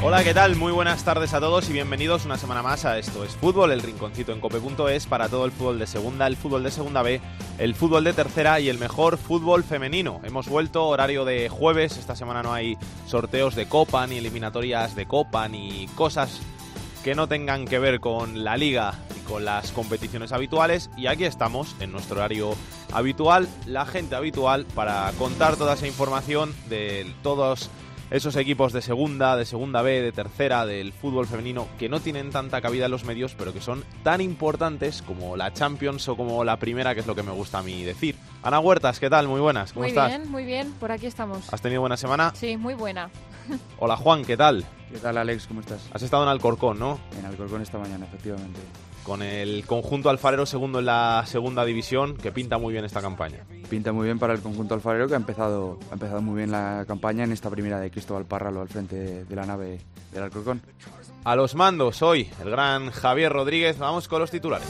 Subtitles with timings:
[0.00, 0.54] Hola, ¿qué tal?
[0.54, 3.82] Muy buenas tardes a todos y bienvenidos una semana más a Esto es Fútbol, el
[3.82, 7.20] rinconcito en cope.es para todo el fútbol de segunda, el fútbol de segunda B,
[7.58, 10.20] el fútbol de tercera y el mejor fútbol femenino.
[10.22, 15.06] Hemos vuelto horario de jueves, esta semana no hay sorteos de copa, ni eliminatorias de
[15.06, 16.40] copa, ni cosas
[17.02, 21.24] que no tengan que ver con la liga y con las competiciones habituales y aquí
[21.24, 22.54] estamos en nuestro horario
[22.92, 27.68] habitual, la gente habitual para contar toda esa información de todos
[28.10, 32.30] esos equipos de segunda, de segunda B, de tercera, del fútbol femenino que no tienen
[32.30, 36.44] tanta cabida en los medios, pero que son tan importantes como la Champions o como
[36.44, 38.16] la primera, que es lo que me gusta a mí decir.
[38.42, 39.28] Ana Huertas, ¿qué tal?
[39.28, 40.08] Muy buenas, ¿cómo muy estás?
[40.08, 41.52] bien, muy bien, por aquí estamos.
[41.52, 42.32] ¿Has tenido buena semana?
[42.34, 43.10] Sí, muy buena.
[43.78, 44.64] Hola Juan, ¿qué tal?
[44.90, 45.46] ¿Qué tal, Alex?
[45.46, 45.88] ¿Cómo estás?
[45.92, 46.98] Has estado en Alcorcón, ¿no?
[47.18, 48.60] En Alcorcón esta mañana, efectivamente.
[49.08, 53.38] Con el conjunto alfarero segundo en la segunda división, que pinta muy bien esta campaña.
[53.70, 56.84] Pinta muy bien para el conjunto alfarero que ha empezado, ha empezado muy bien la
[56.86, 59.80] campaña en esta primera de Cristóbal Párralo al frente de, la nave
[60.12, 60.60] del Alcorcón.
[61.24, 63.78] A los mandos hoy, el gran Javier Rodríguez.
[63.78, 64.68] Vamos con los titulares.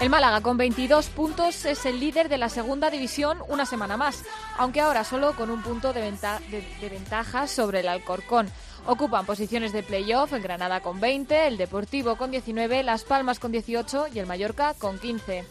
[0.00, 4.22] El Málaga con 22 puntos es el líder de la segunda división una semana más,
[4.56, 8.48] aunque ahora solo con un punto de, venta- de- de ventaja sobre el Alcorcón.
[8.86, 13.50] Ocupan posiciones de playoff el Granada con 20, el Deportivo con 19, Las Palmas con
[13.50, 15.44] 18 y el Mallorca con 15.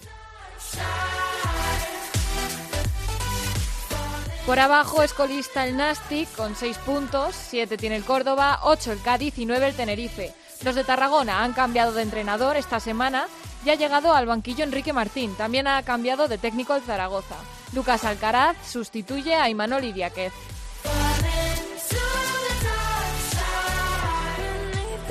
[4.45, 9.02] Por abajo es colista el Nastic con 6 puntos, 7 tiene el Córdoba, 8 el
[9.02, 10.34] Cádiz y 9 el Tenerife.
[10.64, 13.27] Los de Tarragona han cambiado de entrenador esta semana
[13.67, 15.36] y ha llegado al banquillo Enrique Martín.
[15.36, 17.36] También ha cambiado de técnico el Zaragoza.
[17.73, 20.32] Lucas Alcaraz sustituye a Imanol Idiáquez.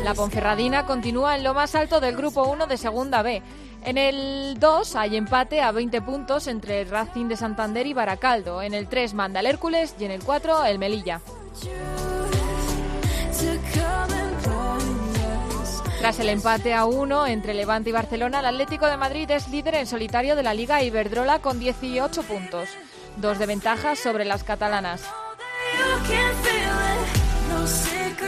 [0.03, 3.43] La Ponferradina continúa en lo más alto del grupo 1 de Segunda B.
[3.84, 8.62] En el 2 hay empate a 20 puntos entre el Racing de Santander y Baracaldo.
[8.62, 11.21] En el 3 manda el Hércules y en el 4 el Melilla.
[15.99, 19.77] Tras el empate a 1 entre Levante y Barcelona, el Atlético de Madrid es líder
[19.77, 22.69] en solitario de la Liga Iberdrola con 18 puntos.
[23.17, 25.03] Dos de ventaja sobre las catalanas.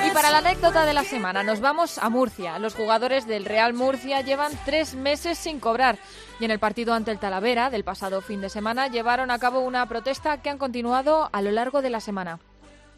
[0.06, 2.58] Y para la anécdota de la semana, nos vamos a Murcia.
[2.58, 5.98] Los jugadores del Real Murcia llevan tres meses sin cobrar
[6.40, 9.60] y en el partido ante el Talavera del pasado fin de semana llevaron a cabo
[9.60, 12.38] una protesta que han continuado a lo largo de la semana.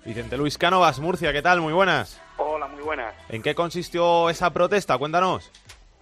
[0.05, 1.61] Vicente Luis Cánovas, Murcia, ¿qué tal?
[1.61, 2.21] Muy buenas.
[2.39, 3.15] Hola, muy buenas.
[3.29, 4.97] ¿En qué consistió esa protesta?
[4.99, 5.51] Cuéntanos.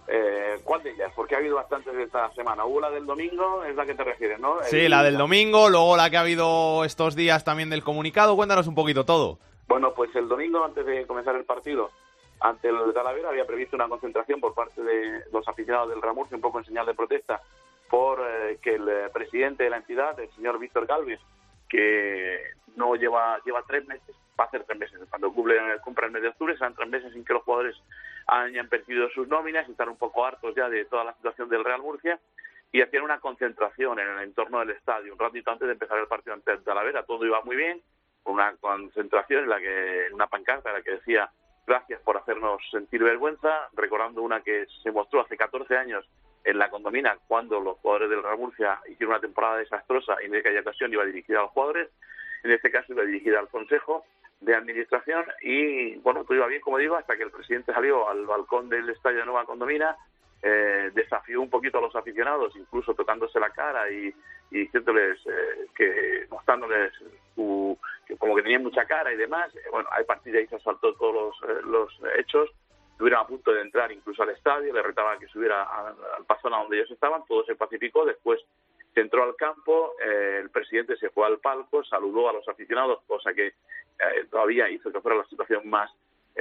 [0.07, 1.11] Eh, ¿Cuál de ellas?
[1.15, 2.65] Porque ha habido bastantes esta semana.
[2.65, 4.55] Hubo la del domingo, es la que te refieres, ¿no?
[4.63, 8.35] Sí, El- la del domingo, luego la que ha habido estos días también del comunicado.
[8.35, 9.37] Cuéntanos un poquito todo.
[9.67, 11.91] Bueno, pues el domingo, antes de comenzar el partido,
[12.39, 16.35] ante el Talavera, había previsto una concentración por parte de los aficionados del Real Murcia,
[16.37, 17.41] un poco en señal de protesta,
[17.89, 21.19] por eh, que el eh, presidente de la entidad, el señor Víctor Galvez,
[21.67, 22.39] que
[22.79, 26.21] no lleva lleva tres meses, va a hacer tres meses, cuando cumple, cumpla el mes
[26.21, 27.75] de octubre, serán tres meses sin que los jugadores
[28.27, 31.81] hayan percibido sus nóminas están un poco hartos ya de toda la situación del Real
[31.81, 32.19] Murcia
[32.71, 36.07] y hacían una concentración en el entorno del estadio un ratito antes de empezar el
[36.07, 37.03] partido ante el Talavera.
[37.03, 37.81] Todo iba muy bien,
[38.25, 41.29] una concentración en la que en una pancarta en la que decía
[41.67, 46.05] gracias por hacernos sentir vergüenza, recordando una que se mostró hace 14 años
[46.43, 50.35] en la condomina cuando los jugadores del Real Murcia hicieron una temporada desastrosa y en
[50.35, 51.89] aquella ocasión iba dirigida a los jugadores,
[52.43, 54.05] en este caso iba dirigida al Consejo
[54.41, 58.25] de Administración y bueno, todo iba bien, como digo, hasta que el presidente salió al
[58.25, 59.97] balcón del Estadio de Nueva Condomina,
[60.41, 64.13] eh, desafió un poquito a los aficionados, incluso tocándose la cara y,
[64.51, 66.93] y diciéndoles eh, que, mostrándoles
[67.35, 67.77] su,
[68.07, 69.53] que como que tenían mucha cara y demás.
[69.55, 72.49] Eh, bueno, a partir de ahí se asaltó todos los, eh, los hechos.
[72.91, 76.53] Estuvieron a punto de entrar incluso al estadio, le retaba que subiera al, al pasón
[76.53, 78.05] a donde ellos estaban, todo se pacificó.
[78.05, 78.41] Después
[78.93, 83.01] se entró al campo, eh, el presidente se fue al palco, saludó a los aficionados,
[83.07, 85.91] cosa que eh, todavía hizo que fuera la situación más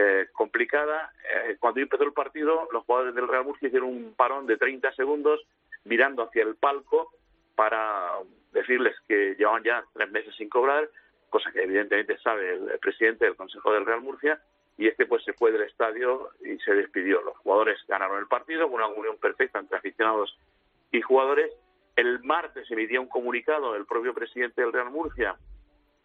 [0.00, 1.12] eh, complicada.
[1.34, 4.92] Eh, cuando empezó el partido, los jugadores del Real Murcia hicieron un parón de 30
[4.92, 5.40] segundos
[5.84, 7.10] mirando hacia el palco
[7.56, 8.12] para
[8.52, 10.88] decirles que llevaban ya tres meses sin cobrar,
[11.30, 14.40] cosa que evidentemente sabe el, presidente del Consejo del Real Murcia,
[14.76, 17.20] y este pues se fue del estadio y se despidió.
[17.22, 20.38] Los jugadores ganaron el partido con una unión perfecta entre aficionados
[20.92, 21.52] y jugadores.
[21.98, 25.36] El martes emitía un comunicado el propio presidente del Real Murcia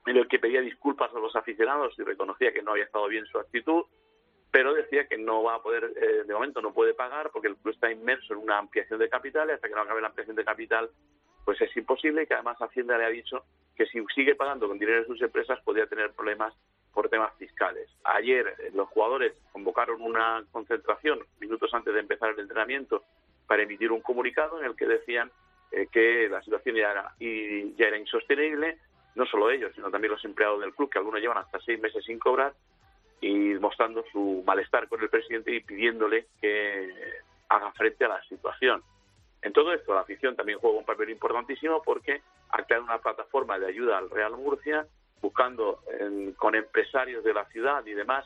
[0.07, 3.27] en el que pedía disculpas a los aficionados y reconocía que no había estado bien
[3.27, 3.83] su actitud,
[4.49, 7.57] pero decía que no va a poder, eh, de momento no puede pagar porque el
[7.57, 10.35] club está inmerso en una ampliación de capital y hasta que no acabe la ampliación
[10.35, 10.89] de capital
[11.45, 13.45] pues es imposible y que además Hacienda le ha dicho
[13.75, 16.55] que si sigue pagando con dinero de sus empresas podría tener problemas
[16.91, 17.87] por temas fiscales.
[18.03, 23.03] Ayer eh, los jugadores convocaron una concentración minutos antes de empezar el entrenamiento
[23.45, 25.31] para emitir un comunicado en el que decían
[25.73, 28.77] eh, que la situación ya era, y ya era insostenible,
[29.15, 32.05] no solo ellos, sino también los empleados del club, que algunos llevan hasta seis meses
[32.05, 32.53] sin cobrar,
[33.21, 36.89] y mostrando su malestar con el presidente y pidiéndole que
[37.49, 38.83] haga frente a la situación.
[39.41, 43.57] En todo esto, la afición también juega un papel importantísimo porque ha creado una plataforma
[43.57, 44.85] de ayuda al Real Murcia,
[45.21, 45.79] buscando
[46.37, 48.25] con empresarios de la ciudad y demás,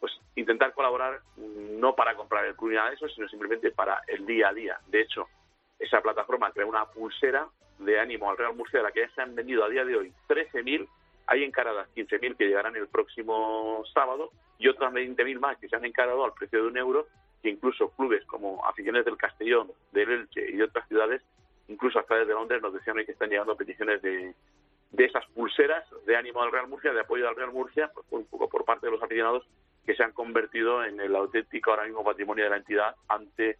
[0.00, 3.72] pues intentar colaborar mm, no para comprar el club ni nada de eso, sino simplemente
[3.72, 4.78] para el día a día.
[4.86, 5.28] De hecho,
[5.78, 7.48] esa plataforma crea una pulsera
[7.78, 9.96] de ánimo al Real Murcia, de la que ya se han vendido a día de
[9.96, 10.88] hoy 13.000,
[11.26, 15.84] hay encaradas 15.000 que llegarán el próximo sábado y otras 20.000 más que se han
[15.84, 17.06] encarado al precio de un euro
[17.42, 21.22] que incluso clubes como aficiones del Castellón, del Elche y de otras ciudades,
[21.68, 24.34] incluso hasta desde Londres, nos decían que están llegando peticiones de,
[24.90, 28.26] de esas pulseras de ánimo al Real Murcia, de apoyo al Real Murcia, pues, un
[28.26, 29.46] poco por parte de los aficionados
[29.86, 33.58] que se han convertido en el auténtico ahora mismo patrimonio de la entidad ante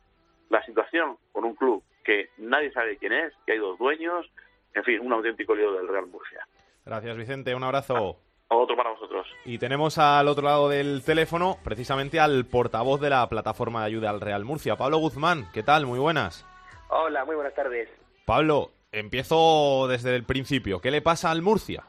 [0.48, 4.24] la situación con un club que nadie sabe quién es, que hay dos dueños,
[4.72, 6.40] en fin, un auténtico lío del Real Murcia.
[6.86, 7.54] Gracias, Vicente.
[7.54, 8.16] Un abrazo.
[8.48, 9.26] Otro para vosotros.
[9.44, 14.08] Y tenemos al otro lado del teléfono precisamente al portavoz de la plataforma de ayuda
[14.08, 15.52] al Real Murcia, Pablo Guzmán.
[15.52, 15.84] ¿Qué tal?
[15.84, 16.46] Muy buenas.
[16.88, 17.90] Hola, muy buenas tardes.
[18.24, 20.80] Pablo, empiezo desde el principio.
[20.80, 21.84] ¿Qué le pasa al Murcia?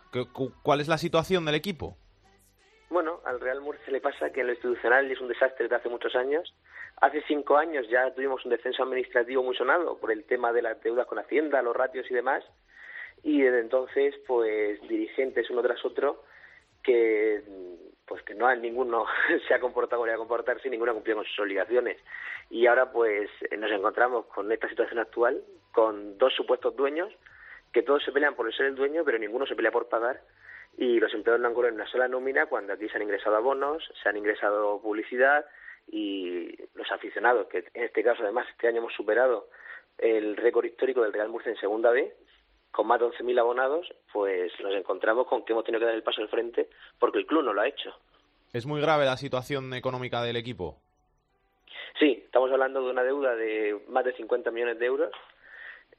[0.64, 1.96] ¿Cuál es la situación del equipo?
[2.90, 5.88] Bueno, al Real Murcia le pasa que en lo institucional es un desastre desde hace
[5.88, 6.54] muchos años.
[7.02, 10.82] Hace cinco años ya tuvimos un descenso administrativo muy sonado por el tema de las
[10.82, 12.44] deudas con Hacienda, los ratios y demás.
[13.24, 16.24] Y desde entonces, pues dirigentes uno tras otro
[16.84, 17.42] que
[18.06, 19.06] pues que no ninguno
[19.48, 21.98] se ha comportado como a comportarse y ninguno ha cumplido con sus obligaciones.
[22.50, 25.42] Y ahora pues nos encontramos con esta situación actual,
[25.72, 27.14] con dos supuestos dueños,
[27.72, 30.22] que todos se pelean por ser el dueño, pero ninguno se pelea por pagar,
[30.76, 33.84] y los empleados no han cobrado una sola nómina cuando aquí se han ingresado abonos,
[34.02, 35.46] se han ingresado publicidad,
[35.92, 39.48] y los aficionados, que en este caso además este año hemos superado
[39.98, 42.14] el récord histórico del Real Murcia en Segunda B,
[42.72, 46.04] con más de 11.000 abonados, pues nos encontramos con que hemos tenido que dar el
[46.04, 46.70] paso al frente
[47.00, 47.94] porque el club no lo ha hecho.
[48.54, 50.78] ¿Es muy grave la situación económica del equipo?
[52.00, 55.12] Sí, estamos hablando de una deuda de más de 50 millones de euros.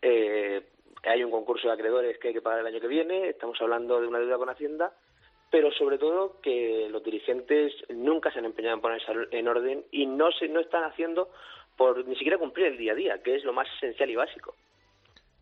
[0.01, 0.63] Eh,
[1.03, 3.29] hay un concurso de acreedores que hay que pagar el año que viene.
[3.29, 4.93] Estamos hablando de una deuda con Hacienda,
[5.51, 10.07] pero sobre todo que los dirigentes nunca se han empeñado en ponerse en orden y
[10.07, 11.31] no se no están haciendo
[11.77, 14.55] por ni siquiera cumplir el día a día, que es lo más esencial y básico.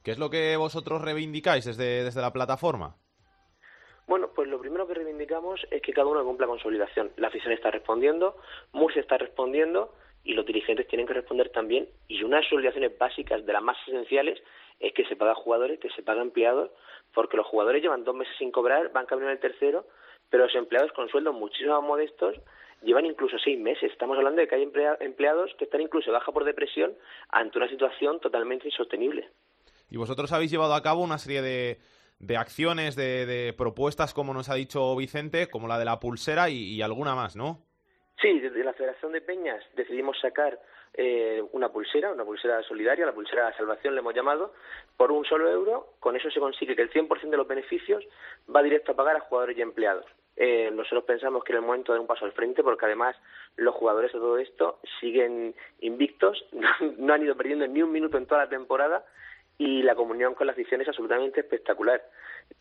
[0.02, 2.96] ¿Qué es lo que vosotros reivindicáis desde, desde la plataforma?
[4.06, 7.10] Bueno, pues lo primero que reivindicamos es que cada uno cumpla con su obligación.
[7.16, 8.37] La afición está respondiendo,
[8.72, 9.93] Murcia está respondiendo
[10.25, 11.88] y los dirigentes tienen que responder también.
[12.06, 14.41] Y una de obligaciones básicas, de las más esenciales,
[14.81, 16.70] es que se paga a jugadores, que se paga a empleados,
[17.15, 19.87] porque los jugadores llevan dos meses sin cobrar, van camino el tercero,
[20.31, 22.37] pero los empleados con sueldos muchísimo más modestos
[22.82, 23.91] llevan incluso seis meses.
[23.91, 24.70] Estamos hablando de que hay
[25.00, 26.94] empleados que están incluso baja por depresión
[27.31, 29.29] ante una situación totalmente insostenible.
[29.91, 31.79] Y vosotros habéis llevado a cabo una serie de,
[32.19, 36.82] de acciones, de, propuestas, como nos ha dicho Vicente, como la de la pulsera y,
[36.82, 37.65] alguna más, ¿no?
[38.20, 40.58] Sí, desde la Federación de Peñas decidimos sacar
[40.94, 44.55] eh, una pulsera, una pulsera solidaria, la pulsera de salvación le hemos llamado,
[44.96, 45.94] por un solo euro.
[46.01, 48.05] Con eso se consigue que el 100% de los beneficios
[48.55, 50.05] va directo a pagar a jugadores y empleados.
[50.34, 53.17] Eh, nosotros pensamos que era el momento de dar un paso al frente porque además
[53.56, 56.44] los jugadores de todo esto siguen invictos,
[56.98, 59.05] no han ido perdiendo ni un minuto en toda la temporada
[59.58, 62.03] y la comunión con la afición es absolutamente espectacular.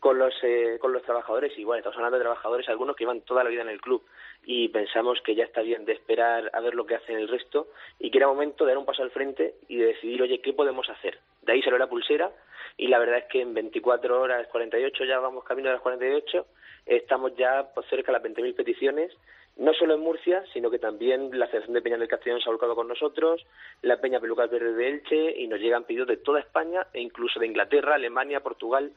[0.00, 3.42] Con los, eh, con los trabajadores, igual, estamos hablando de trabajadores, algunos que llevan toda
[3.42, 4.04] la vida en el club
[4.44, 7.68] y pensamos que ya está bien de esperar a ver lo que hacen el resto
[7.98, 10.52] y que era momento de dar un paso al frente y de decidir, oye, ¿qué
[10.52, 11.18] podemos hacer?
[11.40, 12.30] De ahí salió la pulsera
[12.76, 16.46] y la verdad es que en 24 horas, 48, ya vamos camino de las 48,
[16.84, 19.16] estamos ya por cerca de las 20.000 peticiones
[19.58, 22.52] no solo en Murcia, sino que también la Federación de Peñas del Castellón se ha
[22.52, 23.44] volcado con nosotros,
[23.82, 27.40] la Peña Pelucas Verde de Elche, y nos llegan pedidos de toda España e incluso
[27.40, 28.92] de Inglaterra, Alemania, Portugal.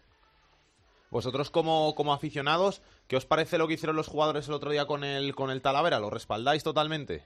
[1.10, 4.86] Vosotros como, como aficionados, ¿qué os parece lo que hicieron los jugadores el otro día
[4.86, 6.00] con el, con el Talavera?
[6.00, 7.24] ¿Lo respaldáis totalmente?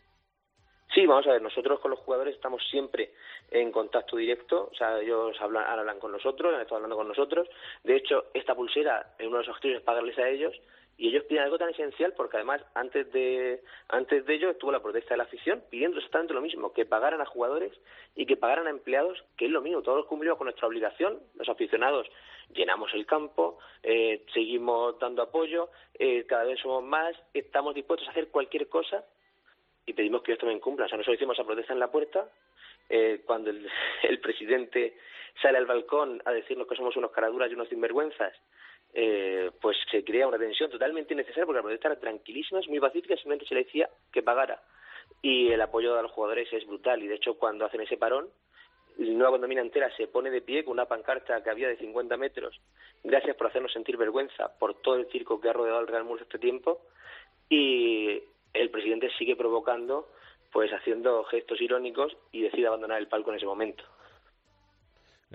[0.94, 3.12] Sí, vamos a ver, nosotros con los jugadores estamos siempre
[3.52, 7.50] en contacto directo, o sea, ellos hablan, hablan con nosotros, han estado hablando con nosotros.
[7.84, 10.54] De hecho, esta pulsera, uno de los objetivos es pagarles a ellos,
[10.98, 14.82] y ellos piden algo tan esencial porque además antes de antes de ello estuvo la
[14.82, 17.74] protesta de la afición pidiendo exactamente lo mismo que pagaran a jugadores
[18.16, 19.82] y que pagaran a empleados que es lo mismo.
[19.82, 22.08] Todos cumplimos con nuestra obligación los aficionados
[22.54, 28.12] llenamos el campo eh, seguimos dando apoyo eh, cada vez somos más estamos dispuestos a
[28.12, 29.04] hacer cualquier cosa
[29.86, 30.86] y pedimos que ellos también cumplan.
[30.86, 32.30] O sea nosotros hicimos esa protesta en la puerta
[32.88, 33.70] eh, cuando el,
[34.04, 34.96] el presidente
[35.42, 38.34] sale al balcón a decirnos que somos unos caraduras y unos sinvergüenzas
[38.98, 42.80] eh, pues se crea una tensión totalmente innecesaria porque la protesta era tranquilísima, es muy
[42.80, 44.62] pacífica, simplemente se le decía que pagara.
[45.22, 48.30] Y el apoyo de los jugadores es brutal y de hecho cuando hacen ese parón,
[48.98, 52.60] nueva condomina entera se pone de pie con una pancarta que había de 50 metros.
[53.04, 56.24] Gracias por hacernos sentir vergüenza por todo el circo que ha rodeado al Real Murcia
[56.24, 56.82] este tiempo.
[57.50, 58.24] Y
[58.54, 60.08] el presidente sigue provocando,
[60.54, 63.84] pues haciendo gestos irónicos y decide abandonar el palco en ese momento.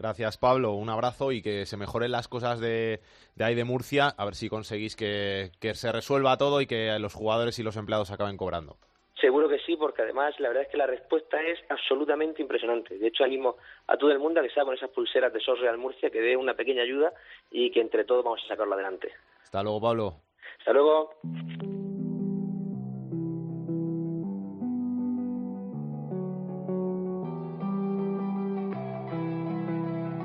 [0.00, 0.72] Gracias, Pablo.
[0.72, 3.00] Un abrazo y que se mejoren las cosas de,
[3.34, 4.08] de ahí de Murcia.
[4.16, 7.76] A ver si conseguís que, que se resuelva todo y que los jugadores y los
[7.76, 8.78] empleados acaben cobrando.
[9.20, 12.96] Seguro que sí, porque además la verdad es que la respuesta es absolutamente impresionante.
[12.96, 13.56] De hecho, animo
[13.88, 16.22] a todo el mundo a que sea con esas pulseras de SOS Real Murcia, que
[16.22, 17.12] dé una pequeña ayuda
[17.50, 19.12] y que entre todos vamos a sacarlo adelante.
[19.42, 20.14] Hasta luego, Pablo.
[20.60, 21.10] Hasta luego.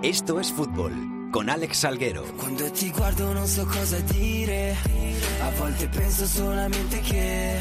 [0.06, 2.22] Esto es fútbol con Alex Salguero.
[2.38, 4.76] Quando ti guardo non so cosa dire,
[5.42, 7.60] a volte penso solamente che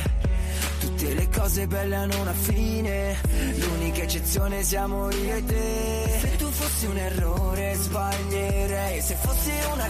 [0.78, 3.16] tutte le cose belle hanno una fine,
[3.56, 6.18] l'unica eccezione siamo io e te.
[6.20, 6.50] Se tu
[6.86, 9.88] un errore sbaglierei, se fossi una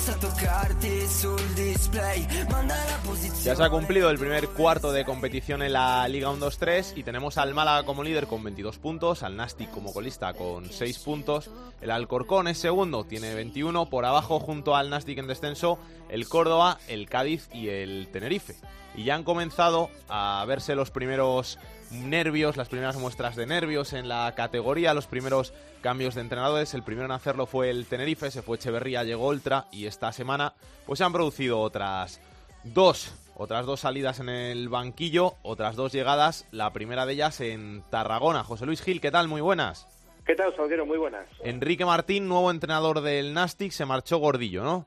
[0.00, 3.42] basta toccarti sul display, manda la posizione.
[3.42, 7.38] Ya se ha cumplido el primer cuarto de competición en la Liga 1-2-3 y tenemos
[7.38, 11.50] al Málaga como líder con 22 puntos, al Nastic como colista con 6 puntos,
[11.80, 16.78] el Alcorcón es segundo, tiene 21, por abajo junto al Nastic en descenso, el Córdoba,
[16.88, 18.54] el Cádiz y el Tenerife.
[18.94, 21.58] Y ya han comenzado a verse los primeros
[21.90, 26.74] nervios, las primeras muestras de nervios en la categoría, los primeros cambios de entrenadores.
[26.74, 30.54] El primero en hacerlo fue el Tenerife, se fue Echeverría, llegó Oltra y esta semana
[30.86, 32.20] pues se han producido otras
[32.64, 37.82] dos, otras dos salidas en el banquillo, otras dos llegadas, la primera de ellas en
[37.90, 38.44] Tarragona.
[38.44, 39.28] José Luis Gil, ¿qué tal?
[39.28, 39.86] Muy buenas.
[40.26, 40.86] ¿Qué tal, Salguero?
[40.86, 41.26] Muy buenas.
[41.42, 44.86] Enrique Martín, nuevo entrenador del Nastic, se marchó gordillo, ¿no?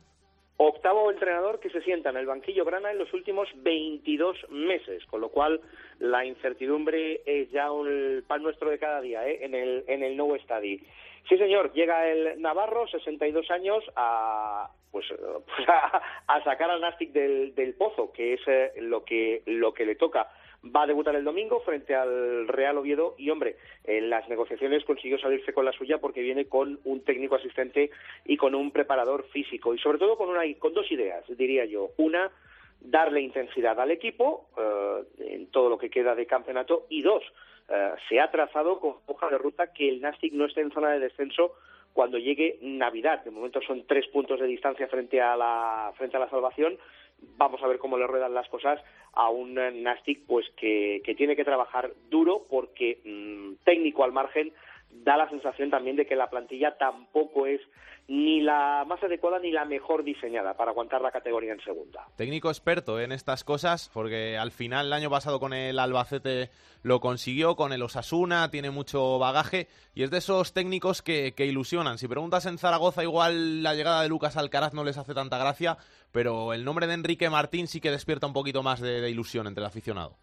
[0.68, 5.22] Octavo entrenador que se sienta en el banquillo Brana en los últimos 22 meses, con
[5.22, 5.62] lo cual
[6.00, 9.40] la incertidumbre es ya un pan nuestro de cada día ¿eh?
[9.42, 10.80] en el en el nuevo estadio.
[11.28, 15.06] Sí, señor, llega el Navarro, 62 años, a pues,
[15.68, 19.86] a, a, sacar al Nastic del, del pozo, que es eh, lo que lo que
[19.86, 20.30] le toca.
[20.64, 25.18] Va a debutar el domingo frente al Real Oviedo y, hombre, en las negociaciones consiguió
[25.20, 27.92] salirse con la suya porque viene con un técnico asistente
[28.26, 31.90] y con un preparador físico y, sobre todo, con, una, con dos ideas, diría yo.
[31.98, 32.32] Una,
[32.80, 37.24] darle intensidad al equipo eh, en todo lo que queda de campeonato y dos,
[37.70, 40.92] eh, se ha trazado con hoja de ruta que el Nastic no esté en zona
[40.92, 41.56] de descenso
[41.94, 43.24] cuando llegue Navidad.
[43.24, 46.78] De momento son tres puntos de distancia frente a la, frente a la salvación.
[47.38, 48.80] Vamos a ver cómo le ruedan las cosas
[49.14, 54.54] a un Nastic pues que, que tiene que trabajar duro porque mmm, técnico al margen
[54.90, 57.62] da la sensación también de que la plantilla tampoco es
[58.08, 62.06] ni la más adecuada ni la mejor diseñada para aguantar la categoría en segunda.
[62.18, 66.50] Técnico experto en estas cosas, porque al final el año pasado con el Albacete
[66.82, 71.46] lo consiguió, con el Osasuna tiene mucho bagaje y es de esos técnicos que, que
[71.46, 71.98] ilusionan.
[71.98, 75.78] Si preguntas en Zaragoza, igual la llegada de Lucas Alcaraz no les hace tanta gracia,
[76.14, 79.48] pero el nombre de Enrique Martín sí que despierta un poquito más de, de ilusión
[79.48, 80.16] entre el aficionado.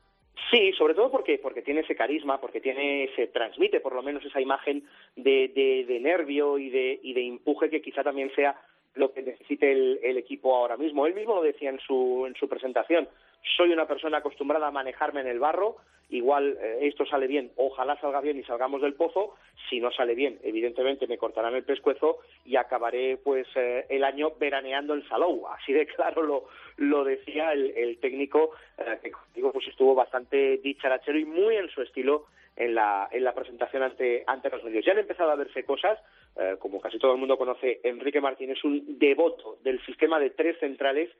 [0.50, 4.24] Sí, sobre todo porque, porque tiene ese carisma, porque tiene, se transmite por lo menos
[4.24, 8.60] esa imagen de, de, de nervio y de, y de empuje que quizá también sea
[8.94, 11.06] lo que necesite el, el, equipo ahora mismo.
[11.06, 13.08] Él mismo lo decía en su, en su presentación.
[13.56, 15.76] Soy una persona acostumbrada a manejarme en el barro.
[16.10, 19.36] Igual eh, esto sale bien, ojalá salga bien y salgamos del pozo.
[19.68, 24.32] Si no sale bien, evidentemente me cortarán el pescuezo y acabaré pues eh, el año
[24.40, 25.46] veraneando en Salou.
[25.46, 30.58] Así de claro lo, lo decía el, el técnico, eh, que digo, pues estuvo bastante
[30.58, 34.84] dicharachero y muy en su estilo en la, en la presentación ante, ante los medios.
[34.84, 35.98] Ya han empezado a verse cosas,
[36.58, 40.58] como casi todo el mundo conoce, Enrique Martín es un devoto del sistema de tres
[40.58, 41.10] centrales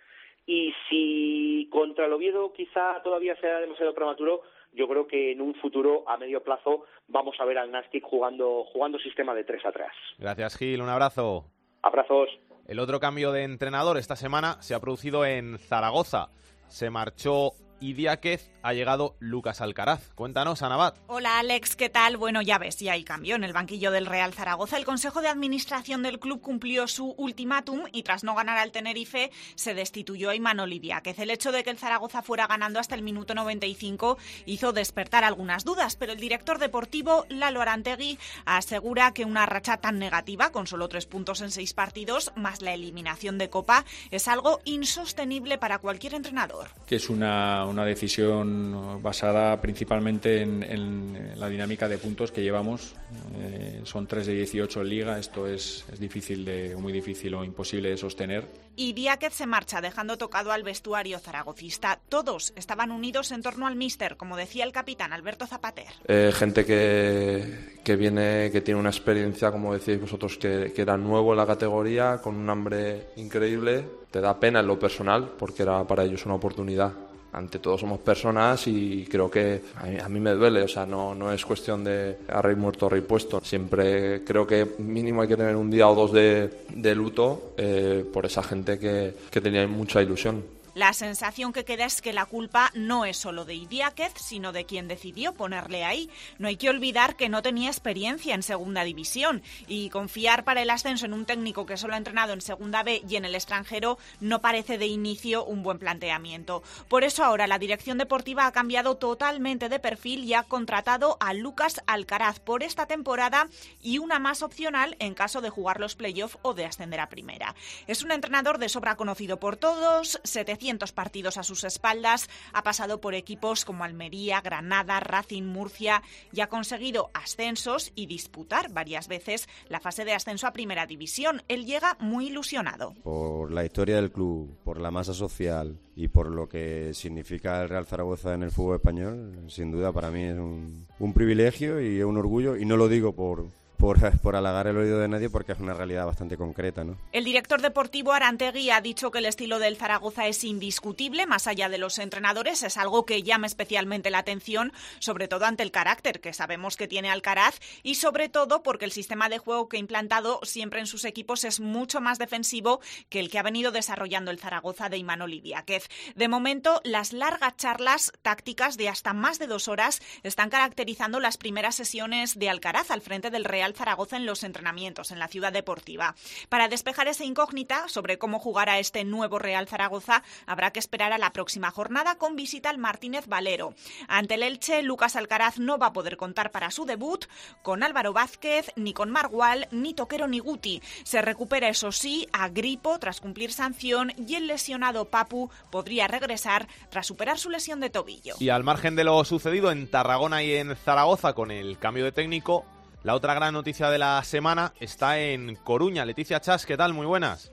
[0.47, 4.43] y si contra el Oviedo quizá todavía sea demasiado prematuro,
[4.73, 8.65] yo creo que en un futuro a medio plazo vamos a ver al Nastic jugando,
[8.73, 9.93] jugando sistema de tres atrás.
[10.19, 11.45] Gracias Gil, un abrazo.
[11.83, 12.29] Abrazos.
[12.67, 16.29] El otro cambio de entrenador esta semana se ha producido en Zaragoza.
[16.69, 20.11] Se marchó Idiáquez ha llegado Lucas Alcaraz.
[20.15, 20.97] Cuéntanos, Anabat.
[21.07, 22.17] Hola Alex, ¿qué tal?
[22.17, 24.77] Bueno, ya ves, ya hay cambio en el banquillo del Real Zaragoza.
[24.77, 29.31] El Consejo de Administración del club cumplió su ultimátum y tras no ganar al Tenerife
[29.55, 31.19] se destituyó a Imanol Idiáquez.
[31.19, 35.65] El hecho de que el Zaragoza fuera ganando hasta el minuto 95 hizo despertar algunas
[35.65, 40.89] dudas, pero el director deportivo Lalo Arantegui asegura que una racha tan negativa, con solo
[40.89, 46.15] tres puntos en seis partidos, más la eliminación de Copa, es algo insostenible para cualquier
[46.15, 46.69] entrenador.
[46.87, 52.95] Que es una, una decisión basada principalmente en, en, la dinámica de puntos que llevamos.
[53.39, 57.45] Eh, son 3 de 18 en liga, esto es, es difícil de, muy difícil o
[57.45, 58.47] imposible de sostener.
[58.77, 62.01] Y Diáquez se marcha dejando tocado al vestuario zaragocista.
[62.09, 65.89] Todos estaban unidos en torno al míster, como decía el capitán Alberto Zapater.
[66.07, 70.97] Eh, gente que, que viene, que tiene una experiencia, como decís vosotros, que, que era
[70.97, 73.85] nuevo en la categoría, con un hambre increíble.
[74.11, 76.93] Te da pena en lo personal, porque era para ellos una oportunidad
[77.33, 81.15] ante todo somos personas y creo que a mí, a me duele, o sea, no,
[81.15, 83.41] no es cuestión de a rey muerto, rey puesto.
[83.43, 88.05] Siempre creo que mínimo hay que tener un día o dos de, de luto eh,
[88.13, 90.43] por esa gente que, que tenía mucha ilusión.
[90.75, 94.67] La sensación que queda es que la culpa no es solo de Idiáquez, sino de
[94.67, 96.09] quien decidió ponerle ahí.
[96.39, 100.71] No hay que olvidar que no tenía experiencia en segunda división y confiar para el
[100.71, 103.99] ascenso en un técnico que solo ha entrenado en segunda B y en el extranjero
[104.21, 106.63] no parece de inicio un buen planteamiento.
[106.87, 111.35] Por eso ahora la dirección deportiva ha cambiado totalmente de perfil y ha contratado a
[111.35, 113.49] Lucas Alcaraz por esta temporada
[113.83, 117.57] y una más opcional en caso de jugar los playoffs o de ascender a primera.
[117.89, 120.60] Es un entrenador de sobra conocido por todos, 700
[120.93, 126.03] partidos a sus espaldas, ha pasado por equipos como Almería, Granada, Racing, Murcia
[126.33, 131.43] y ha conseguido ascensos y disputar varias veces la fase de ascenso a Primera División.
[131.49, 132.95] Él llega muy ilusionado.
[133.03, 137.69] Por la historia del club, por la masa social y por lo que significa el
[137.69, 142.03] Real Zaragoza en el fútbol español, sin duda para mí es un, un privilegio y
[142.03, 143.47] un orgullo y no lo digo por
[143.81, 146.85] por, por halagar el oído de nadie porque es una realidad bastante concreta.
[146.85, 146.99] ¿no?
[147.13, 151.69] El director deportivo Arantegui ha dicho que el estilo del Zaragoza es indiscutible, más allá
[151.69, 156.21] de los entrenadores, es algo que llama especialmente la atención, sobre todo ante el carácter
[156.21, 159.81] que sabemos que tiene Alcaraz y sobre todo porque el sistema de juego que ha
[159.81, 164.31] implantado siempre en sus equipos es mucho más defensivo que el que ha venido desarrollando
[164.31, 165.89] el Zaragoza de Imanol Idiáquez.
[166.15, 171.39] De momento, las largas charlas tácticas de hasta más de dos horas están caracterizando las
[171.39, 175.53] primeras sesiones de Alcaraz al frente del Real Zaragoza en los entrenamientos en la ciudad
[175.53, 176.15] deportiva.
[176.49, 181.19] Para despejar esa incógnita sobre cómo jugará este nuevo Real Zaragoza, habrá que esperar a
[181.19, 183.75] la próxima jornada con visita al Martínez Valero.
[184.09, 187.27] Ante el Elche, Lucas Alcaraz no va a poder contar para su debut
[187.63, 190.83] con Álvaro Vázquez, ni con Margual, ni Toquero ni Guti.
[191.05, 196.69] Se recupera, eso sí, a Gripo tras cumplir sanción y el lesionado Papu podría regresar
[196.91, 198.35] tras superar su lesión de tobillo.
[198.39, 202.13] Y al margen de lo sucedido en Tarragona y en Zaragoza con el cambio de
[202.13, 202.65] técnico,
[203.03, 206.05] la otra gran noticia de la semana está en Coruña.
[206.05, 206.93] Leticia Chas, ¿qué tal?
[206.93, 207.53] Muy buenas.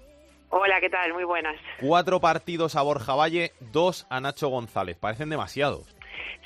[0.49, 1.13] Hola, ¿qué tal?
[1.13, 1.55] Muy buenas.
[1.79, 4.97] Cuatro partidos a Borja Valle, dos a Nacho González.
[4.97, 5.95] Parecen demasiados.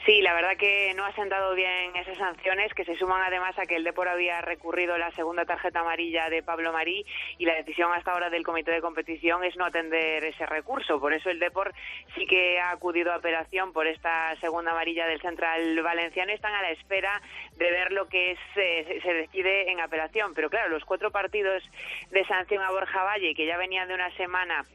[0.06, 3.68] Sí, la verdad que no ha sentado bien esas sanciones, que se suman además a
[3.68, 7.06] que el Depor había recurrido la segunda tarjeta amarilla de Pablo Marí
[7.38, 11.00] y la decisión hasta ahora del comité de competición es no atender ese recurso.
[11.00, 11.72] Por eso el Depor
[12.16, 16.64] sí que ha acudido a operación por esta segunda amarilla del Central Valenciano están a
[16.64, 17.22] la espera
[17.58, 20.34] de ver lo que eh, se decide en apelación.
[20.34, 21.62] Pero claro, los cuatro partidos
[22.10, 24.66] de sanción a Borja Valle, que ya venían de una semana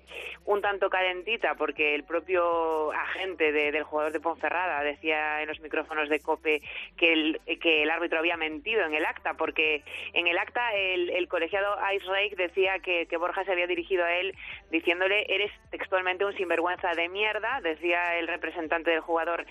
[0.44, 5.60] un tanto calentita, porque el propio agente de, del jugador de Ponferrada decía en los
[5.60, 6.62] micrófonos de COPE
[6.96, 11.28] que el, que el árbitro había mentido en el acta, porque en el acta el,
[11.28, 14.34] colegiado Ice Rake decía que, Borja se había dirigido a él
[14.70, 19.46] diciéndole eres textualmente un sinvergüenza de mierda, decía el representante del jugador,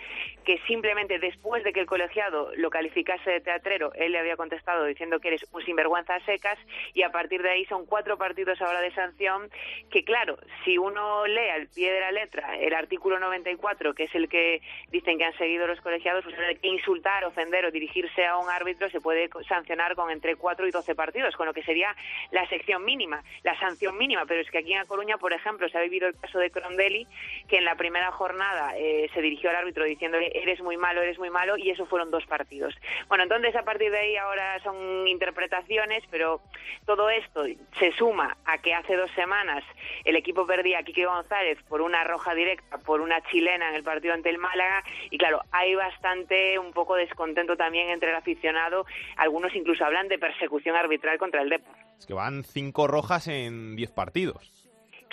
[0.46, 4.86] que simplemente después de que el colegiado lo calificase de teatrero, él le había contestado
[4.86, 6.60] diciendo que eres un sinvergüenza secas
[6.94, 9.50] y a partir de ahí son cuatro partidos ahora de sanción
[9.90, 14.16] que claro, si uno lee al pie de la letra el artículo 94, que es
[14.16, 18.50] el que dicen que han seguido los colegiados, pues insultar, ofender o dirigirse a un
[18.50, 21.96] árbitro se puede sancionar con entre 4 y 12 partidos, con lo que sería
[22.32, 24.26] la sección mínima, la sanción mínima.
[24.26, 26.52] Pero es que aquí en A Coruña, por ejemplo, se ha vivido el caso de
[26.52, 27.08] Crondelli,
[27.48, 31.18] que en la primera jornada eh, se dirigió al árbitro diciéndole eres muy malo, eres
[31.18, 32.76] muy malo, y eso fueron dos partidos.
[33.08, 36.42] Bueno, entonces a partir de ahí ahora son interpretaciones, pero
[36.86, 37.46] todo esto
[37.80, 39.64] se suma a que hace dos semanas
[40.04, 43.84] el equipo perdía a Quique González por una roja directa, por una chilena en el
[43.84, 48.86] partido ante el Málaga, y claro, hay bastante un poco descontento también entre el aficionado.
[49.18, 51.76] Algunos incluso hablan de persecución arbitral contra el Depor.
[51.98, 54.55] Es que van cinco rojas en diez partidos.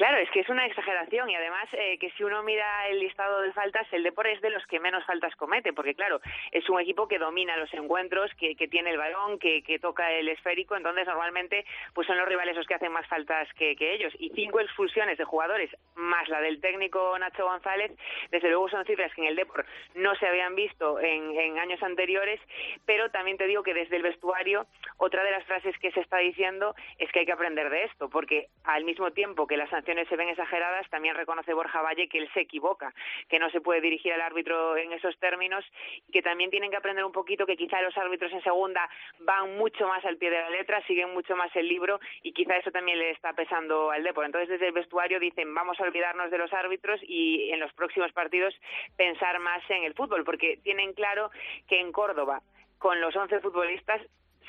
[0.03, 3.41] Claro, es que es una exageración y además eh, que si uno mira el listado
[3.41, 6.81] de faltas, el Depor es de los que menos faltas comete, porque claro, es un
[6.81, 11.65] equipo que domina los encuentros, que, tiene el balón, que, toca el esférico, entonces normalmente
[11.95, 14.12] pues son los rivales los que hacen más faltas que, que, ellos.
[14.19, 17.93] Y cinco expulsiones de jugadores, más la del técnico Nacho González,
[18.33, 21.81] desde luego son cifras que en el Depor no se habían visto en, en años
[21.81, 22.41] anteriores,
[22.87, 26.17] pero también te digo que desde el vestuario, otra de las frases que se está
[26.17, 29.91] diciendo es que hay que aprender de esto, porque al mismo tiempo que las sanciones
[30.09, 32.94] se ven exageradas, también reconoce Borja Valle que él se equivoca,
[33.28, 35.64] que no se puede dirigir al árbitro en esos términos
[36.09, 38.88] y que también tienen que aprender un poquito que quizá los árbitros en segunda
[39.20, 42.57] van mucho más al pie de la letra, siguen mucho más el libro y quizá
[42.57, 44.24] eso también le está pesando al Depor.
[44.24, 48.12] Entonces desde el vestuario dicen vamos a olvidarnos de los árbitros y en los próximos
[48.12, 48.55] partidos
[48.96, 51.31] pensar más en el fútbol, porque tienen claro
[51.68, 52.42] que en Córdoba
[52.78, 54.00] con los 11 futbolistas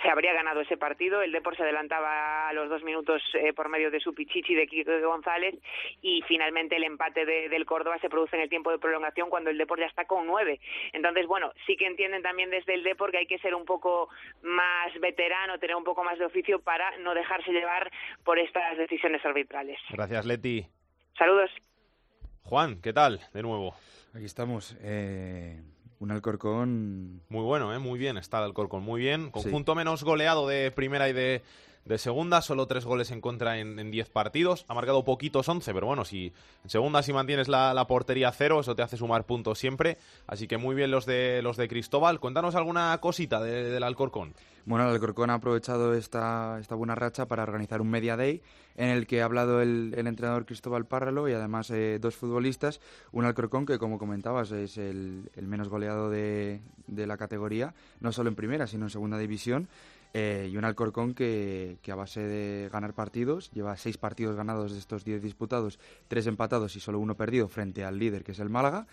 [0.01, 1.21] se habría ganado ese partido.
[1.21, 4.67] El Depor se adelantaba a los dos minutos eh, por medio de su pichichi de
[4.67, 5.55] Kiko González
[6.01, 9.49] y finalmente el empate de, del Córdoba se produce en el tiempo de prolongación cuando
[9.49, 10.59] el Depor ya está con nueve.
[10.93, 14.09] Entonces, bueno, sí que entienden también desde el Depor que hay que ser un poco
[14.41, 17.91] más veterano, tener un poco más de oficio para no dejarse llevar
[18.23, 19.79] por estas decisiones arbitrales.
[19.89, 20.65] Gracias, Leti.
[21.17, 21.51] Saludos.
[22.43, 23.19] Juan, ¿qué tal?
[23.33, 23.75] De nuevo.
[24.13, 24.77] Aquí estamos.
[24.81, 25.59] Eh,
[26.03, 27.21] un Alcorcón...
[27.29, 27.79] Muy bueno, ¿eh?
[27.79, 29.31] muy bien está el Alcorcón, muy bien.
[29.31, 29.77] Conjunto sí.
[29.77, 31.41] menos goleado de primera y de,
[31.85, 34.65] de segunda, solo tres goles en contra en, en diez partidos.
[34.67, 38.61] Ha marcado poquitos once, pero bueno, si en segunda si mantienes la, la, portería cero,
[38.61, 39.97] eso te hace sumar puntos siempre.
[40.27, 42.19] Así que muy bien los de los de Cristóbal.
[42.19, 44.33] Cuéntanos alguna cosita de, del Alcorcón.
[44.65, 48.41] Bueno, el Alcorcón ha aprovechado esta, esta buena racha para organizar un Media Day
[48.75, 52.79] en el que ha hablado el, el entrenador Cristóbal Párralo y además eh, dos futbolistas.
[53.11, 58.13] Un Alcorcón que, como comentabas, es el, el menos goleado de, de la categoría, no
[58.13, 59.67] solo en primera, sino en segunda división.
[60.15, 64.71] Eh, y un Alcorcón que, que, a base de ganar partidos, lleva seis partidos ganados
[64.71, 68.39] de estos diez disputados, tres empatados y solo uno perdido frente al líder que es
[68.39, 68.85] el Málaga.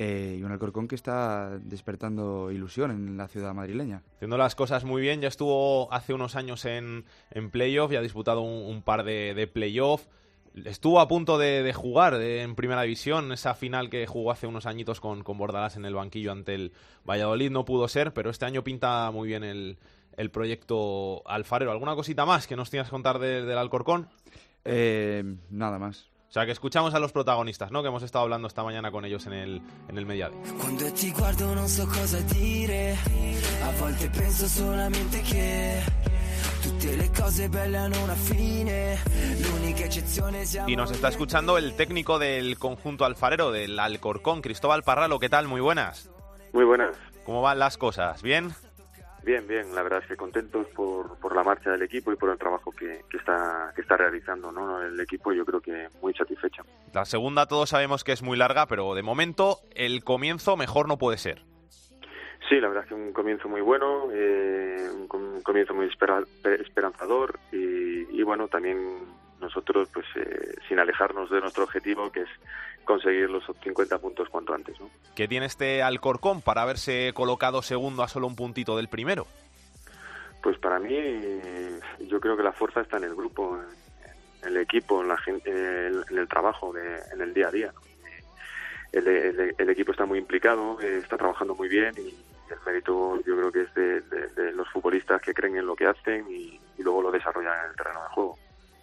[0.00, 4.02] Eh, y un Alcorcón que está despertando ilusión en la ciudad madrileña.
[4.14, 8.02] Haciendo las cosas muy bien, ya estuvo hace unos años en, en playoff, ya ha
[8.02, 10.06] disputado un, par de, de playoff.
[10.64, 15.00] Estuvo a punto de, jugar en primera división, esa final que jugó hace unos añitos
[15.00, 16.72] con, con Bordalás en el banquillo ante el
[17.04, 19.78] Valladolid, no pudo ser, pero este año pinta muy bien el,
[20.18, 21.70] el proyecto Alfarero.
[21.70, 24.10] ¿Alguna cosita más que nos tienes que contar de, del Alcorcón?
[24.64, 26.08] Eh, nada más.
[26.28, 27.80] O sea, que escuchamos a los protagonistas, ¿no?
[27.80, 30.36] Que hemos estado hablando esta mañana con ellos en el, en el Mediadi.
[30.60, 32.98] Cuando ti guardo non so cosa dire,
[33.64, 35.80] a volte penso solamente che
[36.60, 38.98] tutte le cose belle hanno una fine,
[39.40, 44.82] l'unica eccezione siamo Y nos está escuchando el técnico del conjunto alfarero, del Alcorcón, Cristóbal
[44.82, 45.18] Parralo.
[45.18, 45.48] ¿Qué tal?
[45.48, 46.10] Muy buenas.
[46.52, 46.94] Muy buenas.
[47.24, 48.20] ¿Cómo van las cosas?
[48.20, 48.52] ¿Bien?
[49.24, 52.30] Bien, bien, la verdad es que contentos por, por la marcha del equipo y por
[52.30, 54.80] el trabajo que, que, está, que está realizando ¿no?
[54.82, 56.62] el equipo, yo creo que muy satisfecho.
[56.94, 60.98] La segunda todos sabemos que es muy larga, pero de momento el comienzo mejor no
[60.98, 61.42] puede ser.
[62.48, 66.22] Sí, la verdad es que un comienzo muy bueno, eh, un comienzo muy espera,
[66.64, 68.78] esperanzador y, y, bueno, también
[69.38, 72.28] nosotros pues eh, sin alejarnos de nuestro objetivo que es
[72.88, 74.80] conseguir los 50 puntos cuanto antes.
[74.80, 74.88] ¿no?
[75.14, 79.26] ¿Qué tiene este Alcorcón para haberse colocado segundo a solo un puntito del primero?
[80.42, 80.96] Pues para mí
[82.08, 83.58] yo creo que la fuerza está en el grupo,
[84.42, 87.72] en el equipo, en, la gente, en el trabajo, de, en el día a día.
[88.90, 92.08] El, el, el, equipo está muy implicado, está trabajando muy bien y
[92.50, 95.76] el mérito yo creo que es de, de, de los futbolistas que creen en lo
[95.76, 98.38] que hacen y, y luego lo desarrollan en el terreno de juego.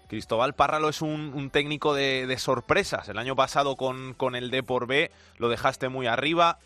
[0.08, 3.10] Cristóbal Párralo es un, técnico de, sorpresas.
[3.10, 6.60] El año pasado con, con el D por B lo dejaste muy arriba.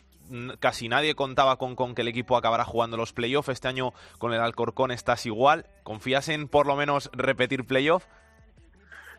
[0.59, 3.49] Casi nadie contaba con, con que el equipo acabara jugando los playoffs.
[3.49, 5.65] Este año con el Alcorcón estás igual.
[5.83, 8.05] ¿Confías en por lo menos repetir playoff?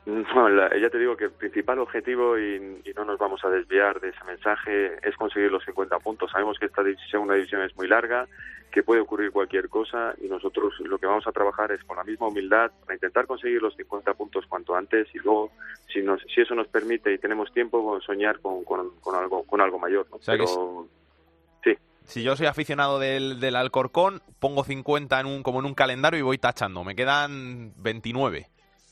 [0.35, 3.51] No, la, ya te digo que el principal objetivo, y, y, no nos vamos a
[3.51, 6.31] desviar de ese mensaje, es conseguir los 50 puntos.
[6.31, 8.27] Sabemos que esta segunda división es muy larga,
[8.71, 12.05] que puede ocurrir cualquier cosa, y nosotros lo que vamos a trabajar es con la
[12.05, 15.51] misma humildad para intentar conseguir los 50 puntos cuanto antes, y luego,
[15.93, 19.61] si, nos, si eso nos permite y tenemos tiempo, soñar con, con, con algo, con
[19.61, 20.07] algo mayor.
[20.11, 20.17] ¿no?
[20.17, 20.89] O sea Pero,
[21.65, 21.77] sí.
[22.05, 26.19] Si yo soy aficionado del, del Alcorcón, pongo 50 en un, como en un calendario
[26.19, 26.85] y voy tachando.
[26.85, 28.49] Me quedan 29.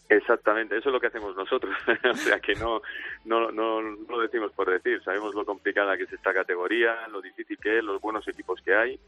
[0.08, 1.76] Exactamente, eso es lo que hacemos nosotros.
[2.10, 2.80] o sea que no,
[3.24, 5.02] no, no, no lo decimos por decir.
[5.02, 8.74] Sabemos lo complicada que es esta categoría, lo difícil que es, los buenos equipos que
[8.74, 8.98] hay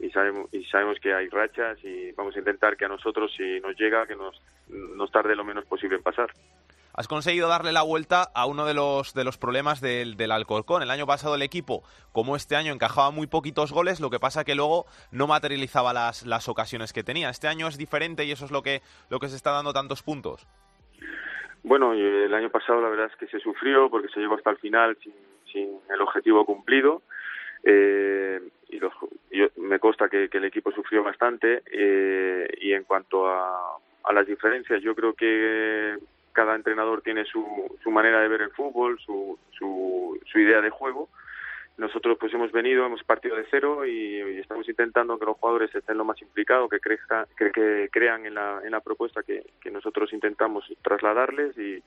[0.00, 3.60] y sabemos, y sabemos que hay rachas y vamos a intentar que a nosotros, si
[3.60, 6.32] nos llega, que nos, nos tarde lo menos posible en pasar.
[7.00, 10.82] Has conseguido darle la vuelta a uno de los, de los problemas del, del Alcorcón.
[10.82, 11.82] El año pasado el equipo,
[12.12, 16.26] como este año, encajaba muy poquitos goles, lo que pasa que luego no materializaba las,
[16.26, 17.30] las ocasiones que tenía.
[17.30, 20.02] Este año es diferente y eso es lo que, lo que se está dando tantos
[20.02, 20.46] puntos.
[21.62, 24.58] Bueno, el año pasado la verdad es que se sufrió porque se llegó hasta el
[24.58, 25.14] final sin,
[25.50, 27.00] sin el objetivo cumplido.
[27.64, 28.78] Eh, y
[29.58, 31.62] me consta que, que, el equipo sufrió bastante.
[31.64, 35.96] Eh, y en cuanto a, a, las diferencias, yo creo que
[36.32, 37.44] cada entrenador tiene su,
[37.82, 41.08] su manera de ver el fútbol, su, su, su idea de juego
[41.80, 45.96] nosotros pues hemos venido, hemos partido de cero y, estamos intentando que los jugadores estén
[45.96, 49.70] lo más implicados, que, crezca, que, que crean en la, en la propuesta que, que
[49.70, 51.82] nosotros intentamos trasladarles y,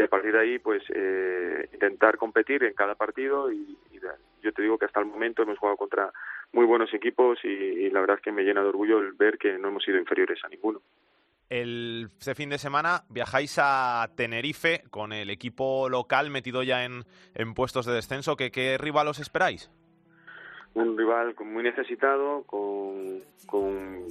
[0.00, 4.00] a partir de ahí pues eh, intentar competir en cada partido y, y,
[4.42, 6.10] yo te digo que hasta el momento hemos jugado contra
[6.52, 9.38] muy buenos equipos y, y la verdad es que me llena de orgullo el ver
[9.38, 10.80] que no hemos sido inferiores a ninguno.
[11.50, 17.04] El, este fin de semana viajáis a Tenerife con el equipo local metido ya en,
[17.34, 18.36] en puestos de descenso.
[18.36, 19.70] ¿Qué, ¿Qué, rival os esperáis?
[20.74, 24.04] Un rival muy necesitado, con, con,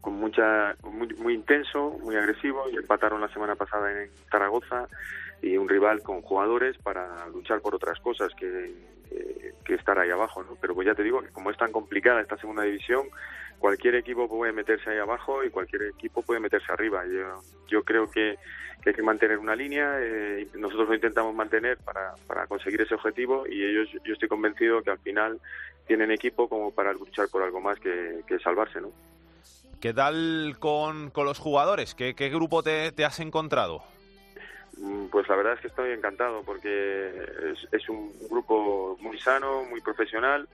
[0.00, 2.68] con mucha, muy, muy intenso, muy agresivo.
[2.70, 4.86] Y empataron la semana pasada en Zaragoza.
[5.42, 8.95] Y un rival con jugadores para luchar por otras cosas que,
[9.64, 10.42] que estar ahí abajo.
[10.42, 10.56] ¿no?
[10.60, 13.08] Pero pues ya te digo que como es tan complicada esta segunda división,
[13.58, 17.04] cualquier equipo puede meterse ahí abajo y cualquier equipo puede meterse arriba.
[17.06, 18.38] Yo, yo creo que,
[18.84, 23.44] hay que mantener una línea, eh, nosotros lo intentamos mantener para, para conseguir ese objetivo
[23.44, 25.40] y ellos, yo estoy convencido que al final
[25.88, 28.92] tienen equipo como para luchar por algo más que, que salvarse, ¿no?
[29.80, 31.94] ¿Qué tal con, los jugadores?
[31.94, 33.82] ¿Qué, qué grupo te, has encontrado?
[35.10, 37.10] Pues la verdad es que estoy encantado porque
[37.72, 40.46] es, un grupo muy sano, muy profesional,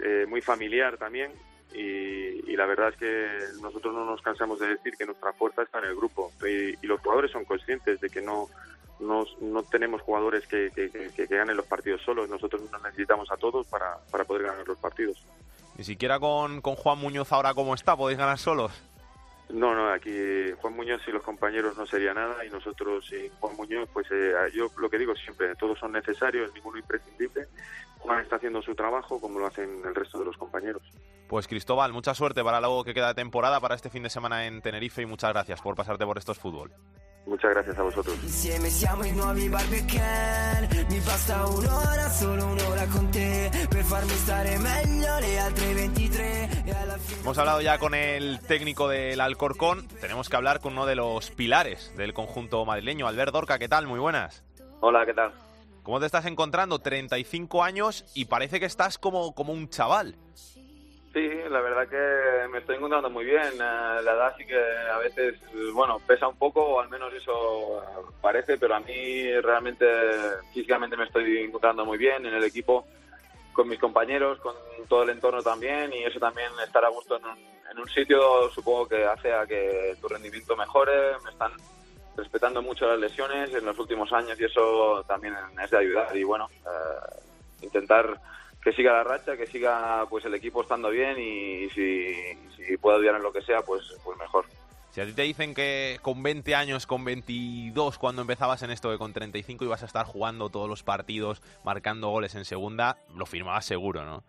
[0.00, 1.32] eh, muy familiar también
[1.74, 3.28] y, la verdad es que
[3.62, 7.00] nosotros no nos cansamos de decir que nuestra fuerza está en el grupo y, los
[7.00, 8.48] jugadores son conscientes de que no
[9.00, 13.64] no, no tenemos jugadores que, que, ganen los partidos solos, nosotros nos necesitamos a todos
[13.68, 15.24] para, para poder ganar los partidos.
[15.76, 18.72] Ni siquiera con, con Juan Muñoz ahora como está, ¿podéis ganar solos?
[19.50, 20.12] No, no, aquí
[20.60, 24.32] Juan Muñoz y los compañeros no sería nada y nosotros sin Juan Muñoz, pues eh,
[24.52, 27.48] yo lo que digo siempre, todos son necesarios, ninguno imprescindible.
[27.98, 30.82] Juan está haciendo su trabajo como lo hacen el resto de los compañeros.
[31.28, 34.46] Pues Cristóbal, mucha suerte para luego que queda de temporada, para este fin de semana
[34.46, 36.70] en Tenerife y muchas gracias por pasarte por estos fútbol.
[37.26, 38.16] Muchas gracias a vosotros.
[38.22, 40.68] Insieme siamo i nuovi Barbican.
[40.88, 46.62] Mi basta un'ora, solo un'ora con te per farmi stare meglio le altre 23.
[46.64, 47.20] E alla fine...
[47.20, 49.86] Hemos hablado ya con el técnico del Alcorcón.
[50.00, 53.58] Tenemos que hablar con uno de los pilares del conjunto madrileño, Albert Dorca.
[53.58, 53.86] ¿Qué tal?
[53.86, 54.42] Muy buenas.
[54.80, 55.32] Hola, ¿qué tal?
[55.82, 56.78] ¿Cómo te estás encontrando?
[56.78, 60.16] 35 años y parece que estás como, como un chaval.
[61.18, 63.58] Sí, la verdad que me estoy encontrando muy bien.
[63.58, 65.34] La edad sí que a veces,
[65.74, 67.82] bueno, pesa un poco, o al menos eso
[68.20, 69.84] parece, pero a mí realmente
[70.54, 72.86] físicamente me estoy encontrando muy bien en el equipo,
[73.52, 74.54] con mis compañeros, con
[74.88, 78.48] todo el entorno también, y eso también estar a gusto en un, en un sitio
[78.50, 81.18] supongo que hace a que tu rendimiento mejore.
[81.24, 81.50] Me están
[82.16, 86.16] respetando mucho las lesiones en los últimos años y eso también es de ayudar.
[86.16, 87.20] Y bueno, eh,
[87.62, 88.20] intentar
[88.62, 92.14] que siga la racha, que siga pues el equipo estando bien y, y si,
[92.56, 94.44] si puedo ayudar en lo que sea, pues, pues mejor.
[94.90, 98.90] Si a ti te dicen que con 20 años, con 22, cuando empezabas en esto,
[98.90, 103.26] que con 35 ibas a estar jugando todos los partidos, marcando goles en segunda, lo
[103.26, 104.24] firmabas seguro, ¿no?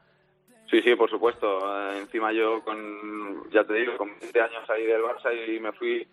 [0.70, 1.48] Sí, sí, por supuesto.
[1.48, 5.72] Eh, encima yo con, ya te digo, con 20 años ahí del Barça y me
[5.72, 6.08] fui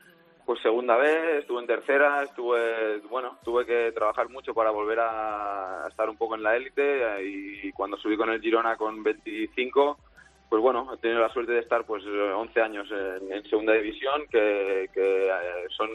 [0.46, 5.86] pues segunda vez, estuve en tercera, estuve, bueno, tuve que trabajar mucho para volver a
[5.88, 9.98] estar un poco en la élite y cuando subí con el Girona con 25,
[10.48, 14.88] pues bueno, he tenido la suerte de estar pues 11 años en, segunda división que,
[14.94, 15.90] que eh, son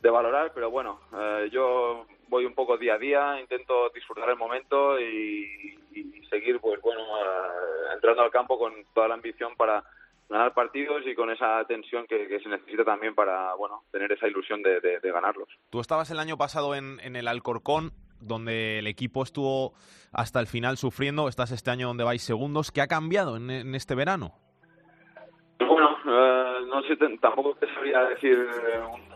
[0.00, 4.36] de valorar, pero bueno, eh, yo voy un poco día a día, intento disfrutar el
[4.36, 9.84] momento y, y seguir pues bueno, eh, entrando al campo con toda la ambición para
[10.28, 14.26] ganar partidos y con esa tensión que, que, se necesita también para bueno tener esa
[14.26, 15.48] ilusión de, de, de ganarlos.
[15.70, 19.74] Tú estabas el año pasado en, en, el Alcorcón, donde el equipo estuvo
[20.12, 21.28] hasta el final sufriendo.
[21.28, 22.70] Estás este año donde vais segundos.
[22.70, 24.32] ¿Qué ha cambiado en, en este verano?
[25.58, 28.38] Bueno, eh, no sé, tampoco te sabría decir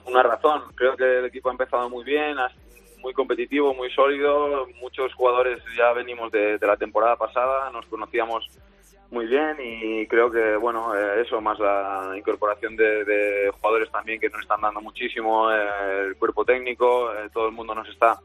[0.06, 0.62] una razón.
[0.74, 2.36] Creo que el equipo ha empezado muy bien,
[3.00, 4.66] muy competitivo, muy sólido.
[4.80, 8.46] Muchos jugadores ya venimos de, de la temporada pasada, nos conocíamos
[9.10, 14.20] muy bien y creo que bueno eh, eso más la incorporación de, de, jugadores también
[14.20, 18.18] que nos están dando muchísimo eh, el cuerpo técnico eh, todo el mundo nos está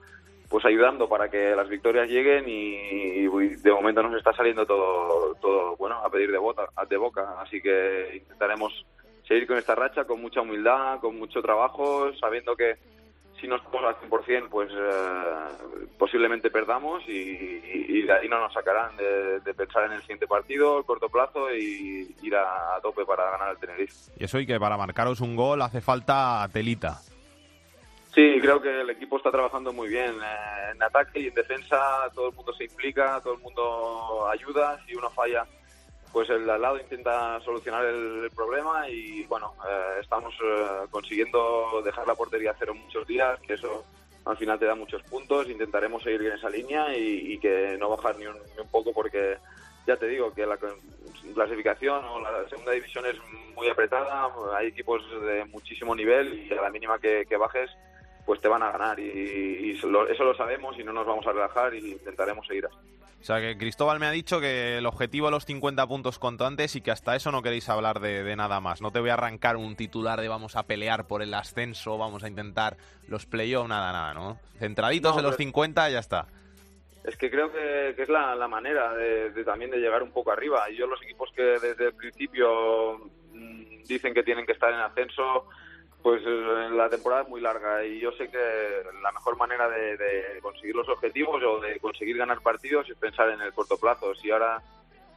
[0.49, 5.35] pues ayudando para que las victorias lleguen y, y, de momento nos está saliendo todo
[5.35, 7.35] todo bueno a pedir de boca de boca.
[7.39, 8.85] Así que intentaremos
[9.25, 12.75] seguir con esta racha con mucha humildad con mucho trabajo sabiendo que
[13.41, 18.53] si no estamos al 100%, pues eh, posiblemente perdamos y, y, de ahí no nos
[18.53, 22.81] sacarán de, de, pensar en el siguiente partido, el corto plazo y ir a, a,
[22.81, 24.11] tope para ganar el Tenerife.
[24.17, 27.01] Y eso y que para marcaros un gol hace falta telita.
[28.13, 30.15] Sí, creo que el equipo está trabajando muy bien.
[30.21, 31.79] Eh, en ataque y en defensa
[32.13, 34.79] todo el mundo se implica, todo el mundo ayuda.
[34.85, 35.45] Si uno falla,
[36.11, 42.07] pues el al lado intenta solucionar el, problema y bueno, eh, estamos eh, consiguiendo dejar
[42.07, 43.83] la portería a cero muchos días, que eso
[44.25, 45.49] al final te da muchos puntos.
[45.49, 49.37] Intentaremos seguir en esa línea y, que no bajar ni un, ni un poco porque
[49.87, 50.75] ya te digo que la cl-
[51.33, 53.15] clasificación o la segunda división es
[53.55, 57.69] muy apretada, hay equipos de muchísimo nivel y a la mínima que, que bajes
[58.25, 61.31] pues te van a ganar y, y eso lo sabemos y no nos vamos a
[61.31, 62.77] relajar y intentaremos seguir así.
[63.21, 66.45] O sea que Cristóbal me ha dicho que el objetivo de los 50 puntos cuanto
[66.45, 68.81] antes y que hasta eso no queréis hablar de, de nada más.
[68.81, 72.23] No te voy a arrancar un titular de vamos a pelear por el ascenso, vamos
[72.23, 74.39] a intentar los playoffs, nada, nada, ¿no?
[74.57, 76.25] Centraditos No, en los pero- 50 y ya está.
[77.03, 80.11] Es que creo que, que es la, la manera de, de también de llegar un
[80.11, 80.69] poco arriba.
[80.69, 82.97] Y yo los equipos que desde el principio
[83.33, 85.45] mm, dicen que tienen que estar en ascenso,
[86.01, 89.97] pues eh, la temporada es muy larga y yo sé que la mejor manera de,
[89.97, 94.15] de conseguir los objetivos o de conseguir ganar partidos es pensar en el corto plazo.
[94.15, 94.61] Si ahora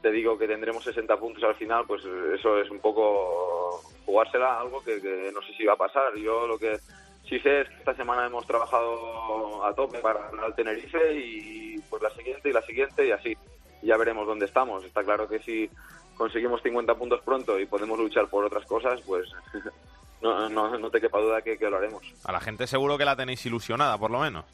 [0.02, 4.84] te digo que tendremos 60 puntos al final, pues eso es un poco jugársela algo
[4.84, 6.14] que, que no sé si va a pasar.
[6.16, 6.78] Yo lo que
[7.26, 11.78] sí sé es que esta semana hemos trabajado a tope para ganar al Tenerife y
[11.88, 13.36] pues la siguiente y la siguiente y así.
[13.82, 14.84] Ya veremos dónde estamos.
[14.84, 15.70] Está claro que si
[16.16, 19.26] conseguimos 50 puntos pronto y podemos luchar por otras cosas, pues
[20.32, 22.02] no, no, no te quepa duda que, que lo haremos.
[22.24, 24.44] A la gente seguro que la tenéis ilusionada, por lo menos.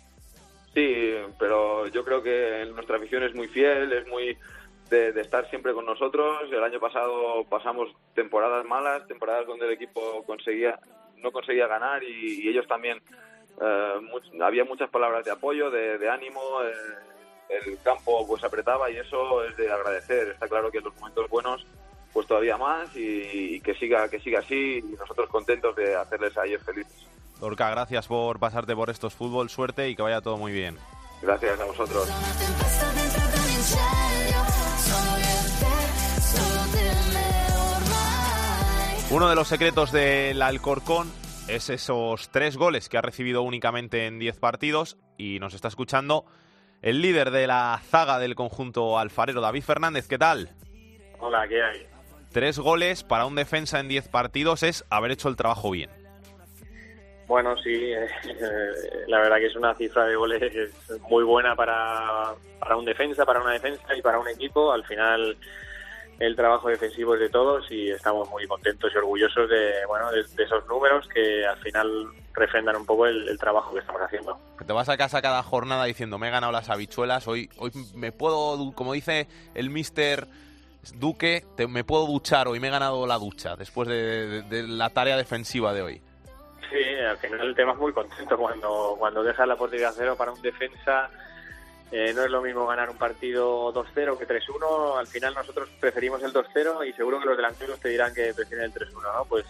[0.74, 4.36] Sí, pero yo creo que nuestra afición es muy fiel, es muy
[4.88, 6.42] de, de estar siempre con nosotros.
[6.52, 10.78] El año pasado pasamos temporadas malas, temporadas donde el equipo conseguía
[11.16, 12.96] no conseguía ganar y, y ellos también
[13.60, 16.40] eh, much- había muchas palabras de apoyo, de, de ánimo.
[16.64, 16.72] eh,
[17.50, 20.28] el campo pues apretaba y eso es de agradecer.
[20.28, 21.66] Está claro que en los momentos buenos
[22.12, 26.36] pues todavía más y, y que siga que siga así y nosotros contentos de hacerles
[26.36, 27.06] a ellos felices.
[27.40, 30.76] Lorca, gracias por pasarte por estos fútbol, suerte y que vaya todo muy bien.
[31.22, 32.08] Gracias a vosotros.
[39.10, 41.10] Uno de los secretos del Alcorcón
[41.48, 46.26] es esos tres goles que ha recibido únicamente en 10 partidos y nos está escuchando
[46.80, 50.06] el líder de la zaga del conjunto alfarero, David Fernández.
[50.06, 50.50] ¿Qué tal?
[51.18, 51.89] Hola, ¿qué hay?
[52.32, 55.90] Tres goles para un defensa en 10 partidos es haber hecho el trabajo bien.
[57.26, 58.04] Bueno, sí, eh,
[59.08, 60.72] la verdad que es una cifra de goles
[61.08, 64.72] muy buena para, para un defensa, para una defensa y para un equipo.
[64.72, 65.36] Al final
[66.20, 70.22] el trabajo defensivo es de todos y estamos muy contentos y orgullosos de, bueno, de,
[70.22, 74.38] de esos números que al final refrendan un poco el, el trabajo que estamos haciendo.
[74.64, 78.12] Te vas a casa cada jornada diciendo me he ganado las habichuelas, hoy, hoy me
[78.12, 80.28] puedo, como dice el mister
[80.94, 85.16] Duque, te- me puedo duchar, hoy me he ganado la ducha después de- la tarea
[85.16, 86.02] defensiva de hoy.
[86.70, 90.32] Sí, al final el tema es muy contento cuando, cuando dejas la portería cero para
[90.32, 91.10] un defensa.
[91.92, 94.96] eh, no es lo mismo ganar un partido 2-0 que 3-1.
[94.96, 98.66] Al final nosotros preferimos el 2-0 y seguro que los delanteros te dirán que prefieren
[98.66, 99.24] el 3-1, ¿no?
[99.24, 99.44] Pues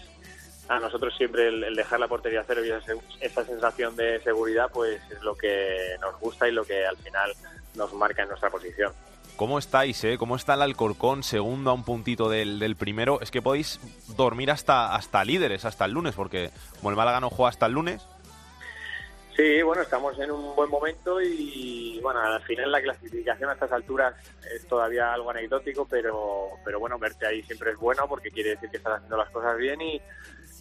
[0.69, 4.71] a nosotros siempre el, el dejar la portería cero y esa, esa sensación de seguridad
[4.73, 7.31] pues es lo que nos gusta y lo que al final
[7.75, 8.91] nos marca en nuestra posición.
[9.37, 10.19] ¿Cómo estáis, eh?
[10.19, 13.21] ¿Cómo está el Alcorcón, segundo a un puntito del, del primero?
[13.21, 13.81] Es que podéis
[14.17, 17.73] dormir hasta, hasta líderes, hasta el lunes, porque como el Málaga no juega hasta el
[17.73, 18.07] lunes,
[19.41, 23.73] Sí, bueno, estamos en un buen momento y bueno, al final la clasificación a estas
[23.73, 24.15] alturas
[24.55, 28.69] es todavía algo anecdótico, pero, pero bueno, verte ahí siempre es bueno porque quiere decir
[28.69, 30.03] que estás haciendo las cosas bien y,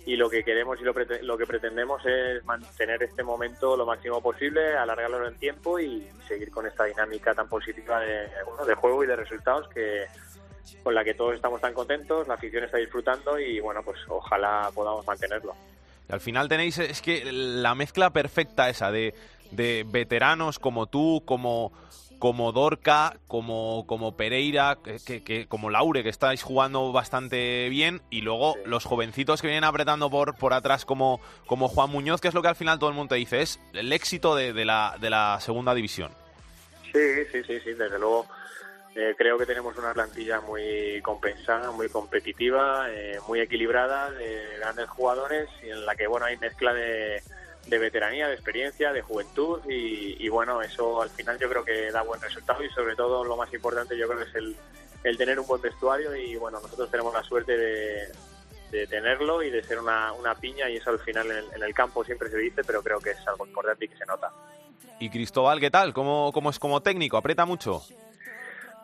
[0.09, 4.75] y lo que queremos y lo, que pretendemos es mantener este momento lo máximo posible,
[4.75, 8.27] alargarlo en el tiempo y seguir con esta dinámica tan positiva de,
[8.73, 10.07] juego y de resultados que
[10.81, 14.71] con la que todos estamos tan contentos, la afición está disfrutando y bueno, pues ojalá
[14.73, 15.53] podamos mantenerlo.
[16.09, 19.13] Y al final tenéis, es que la mezcla perfecta esa de
[19.91, 21.71] veteranos como tú, como,
[22.19, 28.21] como Dorca, como, como Pereira, que, que- como Laure, que estáis jugando bastante bien, y
[28.21, 32.33] luego los jovencitos que vienen apretando por, por atrás como, como Juan Muñoz, que es
[32.33, 34.95] lo que al final todo el mundo te dice, es el éxito de, de la,
[34.99, 36.11] de la segunda división.
[36.91, 36.99] Sí,
[37.31, 38.27] sí, sí, sí, desde luego.
[38.95, 44.89] eh, creo que tenemos una plantilla muy compensada, muy competitiva, eh, muy equilibrada, de grandes
[44.89, 47.21] jugadores y en la que bueno hay mezcla de,
[47.69, 51.91] de veteranía, de experiencia, de juventud y, y, bueno eso al final yo creo que
[51.91, 54.55] da buen resultado y sobre todo lo más importante yo creo que es el,
[55.03, 58.11] el tener un buen vestuario y bueno nosotros tenemos la suerte de,
[58.71, 61.63] de tenerlo y de ser una, una piña y eso al final en el, en
[61.63, 64.31] el campo siempre se dice pero creo que es algo importante y que se nota.
[64.99, 65.93] Y Cristóbal, ¿qué tal?
[65.93, 67.15] ¿Cómo, cómo es como técnico?
[67.15, 67.81] ¿Aprieta mucho?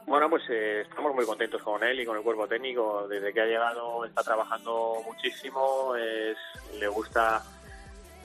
[0.07, 3.07] Bueno, pues eh, estamos muy contentos con él y con el cuerpo técnico.
[3.07, 6.37] Desde que ha llegado está trabajando muchísimo, es,
[6.79, 7.43] le gusta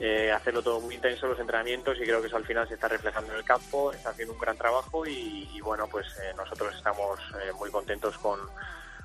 [0.03, 2.87] eh, hacerlo todo muy intenso los entrenamientos y creo que eso al final se está
[2.87, 7.19] reflejando en el campo, está haciendo un gran trabajo y, bueno, pues eh, nosotros estamos
[7.35, 8.39] eh, muy contentos con,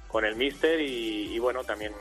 [0.09, 1.93] con el míster y, bueno, también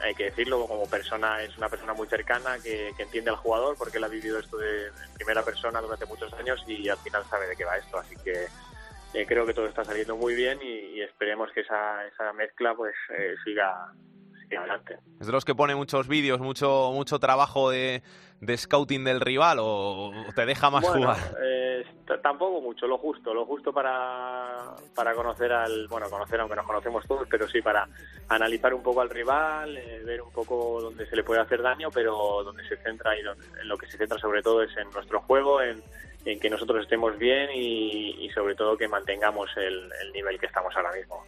[0.00, 3.98] hay que decirlo, como persona es una persona muy cercana que, entiende al jugador porque
[3.98, 7.56] él ha vivido esto de, primera persona durante muchos años y al final sabe de
[7.56, 8.46] qué va esto, así que
[9.12, 12.76] eh, creo que todo está saliendo muy bien y, y esperemos que esa, esa mezcla
[12.76, 13.92] pues eh, siga,
[14.58, 14.98] adelante.
[15.20, 18.02] ¿Es de los que pone muchos vídeos, mucho, mucho trabajo de,
[18.40, 21.36] de scouting del rival o te deja más bueno, jugar?
[21.42, 21.84] eh,
[22.22, 27.06] tampoco mucho, lo justo, lo justo para, para conocer al, bueno, conocer aunque nos conocemos
[27.06, 27.86] todos, pero sí para
[28.28, 31.88] analizar un poco al rival, eh, ver un poco dónde se le puede hacer daño,
[31.92, 34.90] pero donde se centra y donde- en lo que se centra sobre todo es en
[34.90, 35.82] nuestro juego, en,
[36.24, 40.46] en que nosotros estemos bien y, y sobre todo que mantengamos el, el nivel que
[40.46, 41.24] estamos ahora mismo.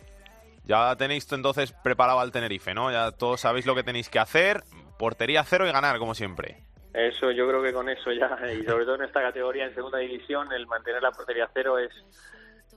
[0.64, 2.90] Ya tenéis entonces preparado al Tenerife, ¿no?
[2.92, 4.62] Ya todos sabéis lo que tenéis que hacer,
[4.98, 6.58] portería cero y ganar, como siempre.
[6.94, 9.98] Eso, yo creo que con eso ya, y sobre todo en esta categoría en segunda
[9.98, 11.90] división, el mantener la portería cero es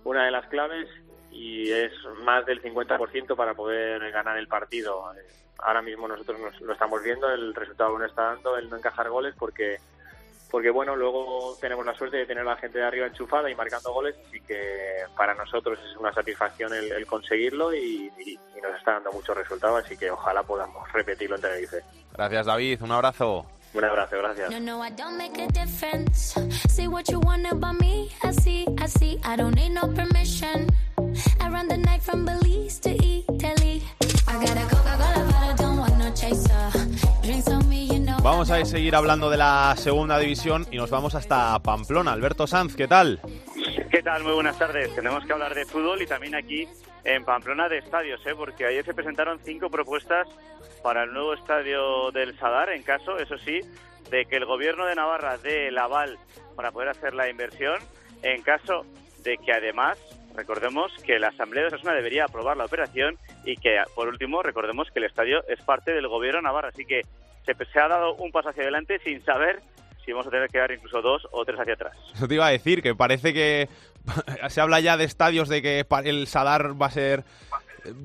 [0.03, 0.87] una de las claves
[1.31, 1.91] y es
[2.23, 5.13] más del 50% para poder ganar el partido.
[5.13, 8.77] Eh, Ahora mismo nosotros nos, lo estamos viendo, el resultado no está dando, el no
[8.77, 9.77] encajar goles, porque
[10.55, 13.55] porque bueno, luego tenemos la suerte de tener a la gente de arriba enchufada y
[13.55, 14.57] marcando goles, así que
[15.17, 19.35] para nosotros es una satisfacción el, el conseguirlo y, y- y nos está dando muchos
[19.35, 21.81] resultados, así que ojalá podamos repetirlo en Tenerife.
[22.13, 22.81] Gracias, David.
[22.83, 23.45] Un abrazo.
[23.73, 24.49] Un abrazo, gracias.
[38.25, 42.11] Vamos a seguir hablando de la segunda división y nos vamos hasta Pamplona.
[42.11, 43.19] Alberto Sanz, ¿qué tal?
[43.91, 44.23] ¿Qué tal?
[44.23, 44.95] Muy buenas tardes.
[44.95, 46.67] Tenemos que hablar de fútbol y también aquí
[47.03, 48.33] en Pamplona de estadios, ¿eh?
[48.35, 50.27] porque ayer se presentaron cinco propuestas
[50.81, 53.59] para el nuevo estadio del Sadar, en caso, eso sí,
[54.09, 56.17] de que el gobierno de Navarra dé el aval
[56.55, 57.77] para poder hacer la inversión,
[58.23, 58.87] en caso
[59.23, 59.99] de que además,
[60.35, 64.89] recordemos que la Asamblea de Osasuna debería aprobar la operación y que, por último, recordemos
[64.91, 67.01] que el estadio es parte del gobierno de Navarra, así que
[67.45, 69.61] se, se ha dado un paso hacia adelante sin saber
[70.03, 71.97] si vamos a tener que dar incluso dos o tres hacia atrás.
[72.13, 73.67] Eso te iba a decir, que parece que
[74.49, 77.23] se habla ya de estadios de que el Sadar va a ser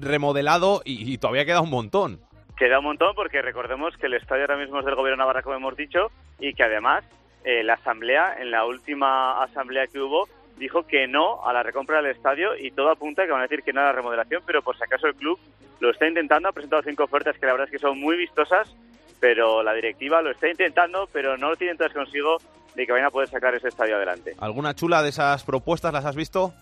[0.00, 2.20] remodelado y, y todavía queda un montón.
[2.56, 5.42] Queda un montón porque recordemos que el estadio ahora mismo es del gobierno de Navarra,
[5.42, 7.04] como hemos dicho, y que además
[7.44, 10.28] eh, la asamblea, en la última asamblea que hubo,
[10.58, 13.44] dijo que no a la recompra del estadio y todo apunta a que van a
[13.44, 15.38] decir que no a la remodelación, pero por si acaso el club
[15.80, 18.76] lo está intentando, ha presentado cinco ofertas que la verdad es que son muy vistosas,
[19.20, 22.38] pero la directiva lo está intentando, pero no lo tienen todas consigo
[22.74, 24.34] de que vayan a poder sacar ese estadio adelante.
[24.40, 26.54] ¿Alguna chula de esas propuestas las has visto?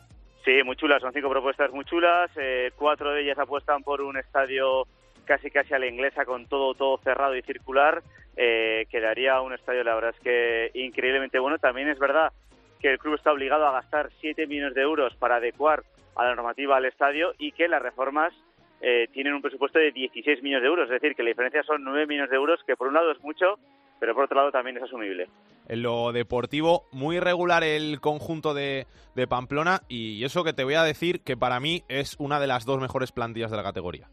[0.45, 2.31] Sí, muy chulas, son cinco propuestas muy chulas.
[2.37, 4.87] eh, cuatro de ellas apuestan por un estadio
[5.25, 8.03] casi casi a la inglesa con todo todo cerrado y circular.
[8.37, 11.59] Eh, quedaría un estadio, la verdad es que increíblemente bueno.
[11.59, 12.33] También es verdad
[12.81, 15.83] que el club está obligado a gastar 7 millones de euros para adecuar
[16.17, 18.33] a la normativa al estadio y que las reformas
[18.81, 20.85] eh, tienen un presupuesto de 16 millones de euros.
[20.85, 23.21] Es decir, que la diferencia son 9 millones de euros, que por un lado es
[23.21, 23.59] mucho,
[23.99, 25.29] pero por otro lado también es asumible.
[25.69, 30.75] En lo deportivo, muy regular el conjunto de, de Pamplona y eso que te voy
[30.75, 34.09] a decir que para mí es una de las dos mejores plantillas de la categoría.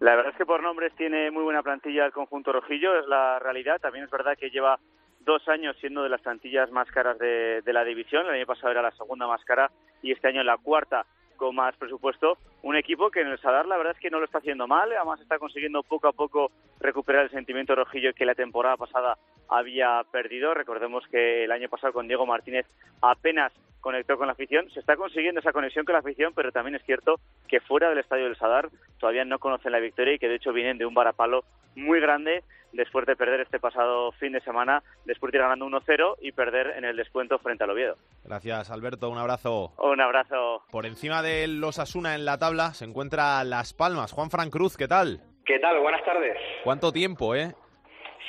[0.00, 3.38] La verdad es que por nombres tiene muy buena plantilla el conjunto rojillo, es la
[3.38, 3.78] realidad.
[3.80, 4.78] También es verdad que lleva
[5.20, 8.26] dos años siendo de las plantillas más caras de, de la división.
[8.26, 9.70] El año pasado era la segunda más cara
[10.02, 11.04] y este año la cuarta
[11.40, 12.36] con más presupuesto.
[12.62, 14.92] Un equipo que en el Sadar la verdad es que no lo está haciendo mal,
[14.92, 19.16] además está consiguiendo poco a poco recuperar el sentimiento rojillo que la temporada pasada
[19.48, 20.52] había perdido.
[20.52, 22.66] Recordemos que el año pasado con Diego Martínez
[23.00, 24.70] apenas conectó con la afición.
[24.70, 27.16] Se está consiguiendo esa conexión con la afición, pero también es cierto
[27.48, 28.68] que fuera del estadio del Sadar
[28.98, 32.42] todavía no conocen la victoria y que de hecho vienen de un varapalo muy grande
[32.72, 36.74] después de perder este pasado fin de semana, después de ir ganando 1-0 y perder
[36.76, 37.96] en el descuento frente al Oviedo.
[38.24, 39.10] Gracias, Alberto.
[39.10, 39.72] Un abrazo.
[39.78, 40.62] Un abrazo.
[40.70, 44.12] Por encima de los Asuna en la tabla se encuentra Las Palmas.
[44.12, 45.20] Juan Fran Cruz, ¿qué tal?
[45.44, 45.80] ¿Qué tal?
[45.80, 46.36] Buenas tardes.
[46.62, 47.52] ¿Cuánto tiempo, eh?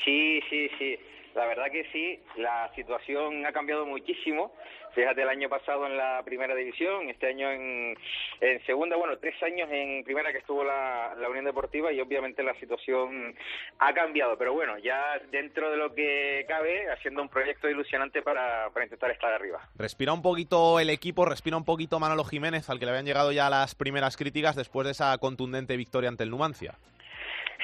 [0.04, 0.98] Sí, sí, sí.
[1.36, 4.54] La verdad que sí, la situación ha cambiado muchísimo.
[4.94, 7.98] Fíjate, el año pasado en la primera división, este año en,
[8.42, 12.44] en segunda, bueno, tres años en primera que estuvo la, la Unión Deportiva y obviamente
[12.44, 13.34] la situación
[13.80, 14.38] ha cambiado.
[14.38, 19.12] Pero bueno, ya dentro de lo que cabe, haciendo un proyecto ilusionante para, para intentar
[19.12, 19.62] estar arriba.
[19.78, 23.32] Respira un poquito el equipo, respira un poquito Manolo Jiménez, al que le habían llegado
[23.32, 26.74] ya las primeras críticas después de esa contundente victoria ante el Numancia.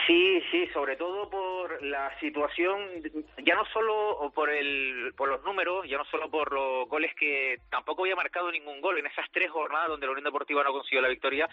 [0.06, 3.02] Sí, sí, sobre todo por la situación,
[3.44, 7.60] ya no solo por el, por los números, ya no solo por los goles que
[7.70, 11.02] tampoco había marcado ningún gol en esas tres jornadas donde la Unión Deportiva no consiguió
[11.02, 11.50] la victoria,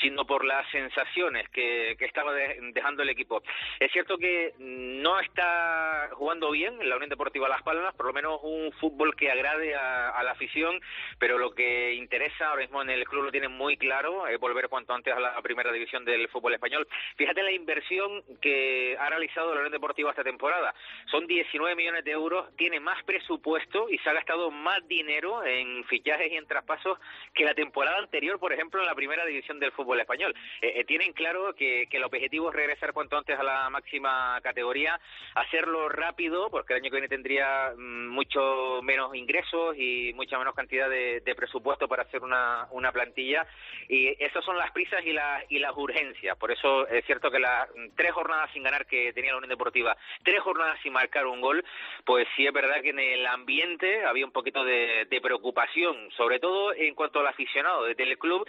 [0.00, 3.42] sino por las sensaciones que, que estaba dejando el equipo.
[3.80, 8.40] Es cierto que no está jugando bien la Unión Deportiva Las Palmas, por lo menos
[8.42, 10.80] un fútbol que agrade a, a la afición,
[11.18, 14.68] pero lo que interesa ahora mismo en el club lo tienen muy claro, es volver
[14.68, 16.86] cuanto antes a la primera división del fútbol español.
[17.16, 19.74] Fíjate la inversión que ha realizado la Unión
[20.10, 20.74] esta temporada.
[21.10, 25.84] Son 19 millones de euros, tiene más presupuesto y se ha gastado más dinero en
[25.84, 26.98] fichajes y en traspasos
[27.32, 30.34] que la temporada anterior, por ejemplo, en la primera división del fútbol español.
[30.60, 34.40] Eh, eh, tienen claro que, que el objetivo es regresar cuanto antes a la máxima
[34.42, 35.00] categoría,
[35.34, 40.54] hacerlo rápido, porque el año que viene tendría mm, mucho menos ingresos y mucha menos
[40.54, 43.46] cantidad de, de presupuesto para hacer una, una plantilla.
[43.88, 46.36] Y esas son las prisas y, la, y las urgencias.
[46.36, 50.40] Por eso es cierto que las tres jornadas sin ganar que tenía la Deportiva, tres
[50.40, 51.64] jornadas sin marcar un gol,
[52.04, 56.74] pues sí es verdad que en el ambiente había un poquito de, preocupación, sobre todo
[56.74, 58.46] en cuanto al aficionado desde el club.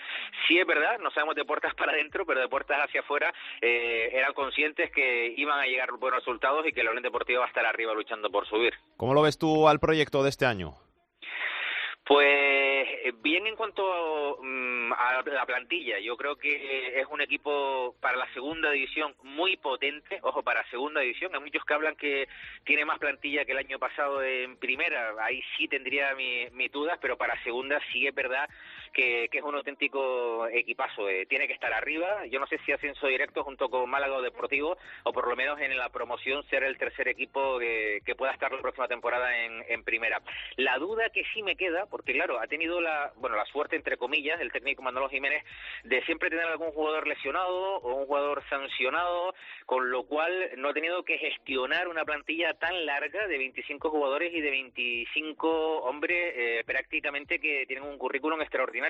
[0.47, 4.09] Sí es verdad, no sabemos de puertas para adentro, pero de puertas hacia afuera eh,
[4.11, 7.49] eran conscientes que iban a llegar buenos resultados y que la Unión Deportiva va a
[7.49, 8.73] estar arriba luchando por subir.
[8.97, 10.75] ¿Cómo lo ves tú al proyecto de este año?
[12.07, 12.27] Pues
[13.03, 18.15] eh, bien en cuanto mm, a la plantilla, yo creo que es un equipo para
[18.15, 22.27] la segunda división muy potente, ojo, para segunda división, hay muchos que hablan que
[22.63, 26.99] tiene más plantilla que el año pasado en primera, ahí sí tendría mi- mis dudas,
[27.01, 28.47] pero para segunda sí es verdad
[28.95, 32.71] que, que es un auténtico equipazo, eh, tiene que estar arriba, yo no sé si
[32.71, 36.63] ascenso directo junto con Málaga o Deportivo, o por lo menos en la promoción ser
[36.63, 40.21] el tercer equipo que, pueda estar la próxima temporada en, en primera.
[40.55, 43.97] La duda que sí me queda, porque claro, ha tenido la, bueno, la suerte, entre
[43.97, 45.43] comillas, el técnico Manolo Jiménez,
[45.83, 49.35] de siempre tener algún jugador lesionado o un jugador sancionado,
[49.65, 54.33] con lo cual no ha tenido que gestionar una plantilla tan larga de 25 jugadores
[54.33, 58.84] y de 25 hombres eh, prácticamente que tienen un currículum extraordinario.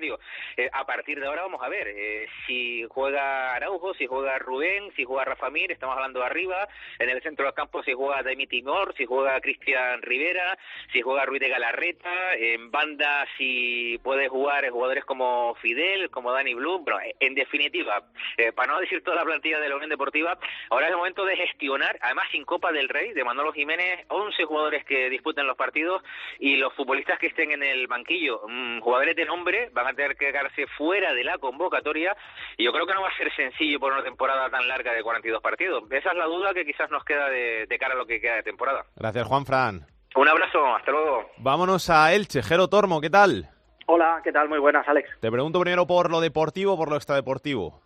[0.58, 4.92] Eh, a partir de ahora vamos a ver eh, si juega Araujo, si juega Rubén,
[4.96, 6.68] si juega Rafa Mir, estamos hablando de arriba,
[7.00, 10.58] en el centro del campo si juega Demi Timor, si juega Cristian Rivera,
[10.92, 16.54] si juega Ruiz de Galarreta, en banda si puede jugar jugadores como Fidel, como Dani
[16.54, 18.04] Blum, pero eh, en definitiva,
[18.38, 20.38] eh, para no decir toda la plantilla de la Unión Deportiva,
[20.70, 24.44] ahora es el momento de gestionar, además sin Copa del Rey, de Manolo Jiménez, 11
[24.46, 26.04] jugadores que disputen los partidos
[26.40, 30.16] y los futbolistas que estén en el banquillo, mm, jugadores de nombre, van a tener
[30.16, 32.16] que quedarse fuera de la convocatoria
[32.58, 35.04] y yo creo que no va a ser sencillo por una temporada tan larga de
[35.04, 35.84] 42 partidos.
[35.92, 38.36] Esa es la duda que quizás nos queda de, de cara a lo que queda
[38.36, 38.86] de temporada.
[38.96, 39.86] Gracias, Juan Fran.
[40.16, 41.30] Un abrazo, hasta luego.
[41.38, 42.42] Vámonos a Elche.
[42.42, 43.50] Jero Tormo, ¿qué tal?
[43.88, 44.50] Hola, ¿qué tal?
[44.50, 45.10] Muy buenas, Alex.
[45.20, 47.82] Te pregunto primero por lo deportivo o por lo extradeportivo.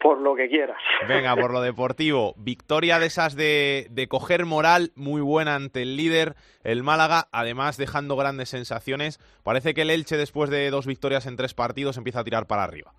[0.00, 0.78] Por lo que quieras.
[1.06, 2.34] Venga, por lo deportivo.
[2.38, 8.16] Victoria de esas de, coger moral muy buena ante el líder, el Málaga, además dejando
[8.16, 9.18] grandes sensaciones.
[9.42, 12.64] Parece que el Elche, después de dos victorias en tres partidos, empieza a tirar para
[12.64, 12.94] arriba.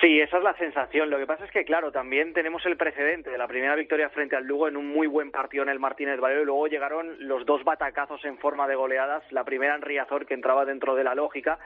[0.00, 1.10] Sí, esa es la sensación.
[1.10, 4.36] Lo que pasa es que, claro, también tenemos el precedente de la primera victoria frente
[4.36, 7.44] al Lugo en un muy buen partido en el Martínez Valero y luego llegaron los
[7.46, 9.24] dos batacazos en forma de goleadas.
[9.32, 11.58] La primera en Riazor, que entraba dentro de la lógica,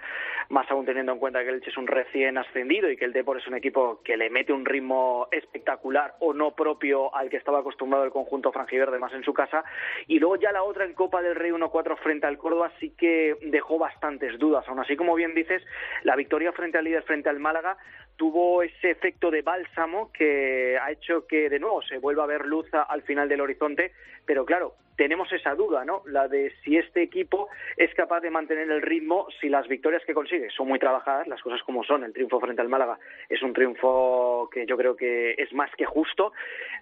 [0.49, 3.12] más aún teniendo en cuenta que el Elche es un recién ascendido y que el
[3.12, 7.37] Depor es un equipo que le mete un ritmo espectacular o no propio al que
[7.37, 9.64] estaba acostumbrado el conjunto franjiverde más en su casa.
[10.07, 13.37] Y luego ya la otra en Copa del Rey 1-4 frente al Córdoba sí que
[13.43, 14.67] dejó bastantes dudas.
[14.69, 15.62] Aún así, como bien dices,
[16.03, 17.77] la victoria frente al líder, frente al Málaga,
[18.17, 22.47] tuvo ese efecto de bálsamo que ha hecho que de nuevo se vuelva a ver
[22.47, 23.93] luz al final del horizonte,
[24.25, 26.03] pero claro, tenemos esa duda, ¿no?
[26.07, 30.14] La de si este equipo es capaz de mantener el ritmo, si las victorias que
[30.14, 33.53] consigue son muy trabajadas, las cosas como son, el triunfo frente al Málaga es un
[33.53, 36.32] triunfo que yo creo que es más que justo.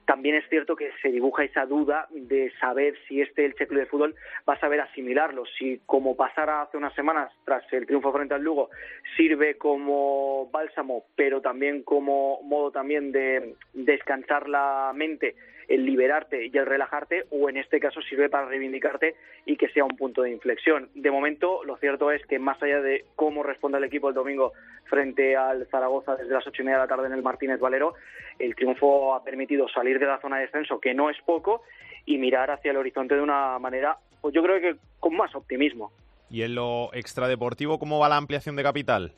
[0.07, 3.87] También es cierto que se dibuja esa duda de saber si este Elche Club de
[3.87, 4.15] Fútbol
[4.49, 8.43] va a saber asimilarlo, si como pasara hace unas semanas tras el triunfo frente al
[8.43, 8.71] Lugo
[9.17, 15.35] sirve como bálsamo, pero también como modo también de descansar la mente,
[15.69, 19.15] el liberarte y el relajarte, o en este caso sirve para reivindicarte
[19.47, 20.89] y que sea un punto de inflexión.
[20.95, 24.53] De momento, lo cierto es que más allá de cómo responde el equipo el domingo
[24.85, 27.95] frente al Zaragoza desde las ocho y media de la tarde en el Martínez Valero,
[28.39, 31.63] el triunfo ha permitido salir de la zona de descenso, que no es poco,
[32.07, 35.93] y mirar hacia el horizonte de una manera, pues yo creo que con más optimismo.
[36.31, 39.13] Y en lo extradeportivo, ¿cómo va la ampliación de capital?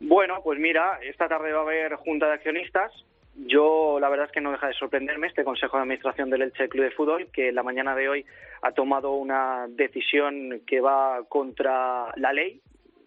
[0.00, 2.92] Bueno, pues mira, esta tarde va a haber junta de accionistas.
[3.38, 6.68] Yo, la verdad es que no deja de sorprenderme este Consejo de Administración del Elche
[6.68, 8.24] Club de Fútbol, que la mañana de hoy
[8.62, 12.62] ha tomado una decisión que va contra la ley,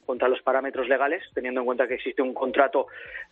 [0.06, 2.88] contra los parámetros legales, teniendo en cuenta que existe un contrato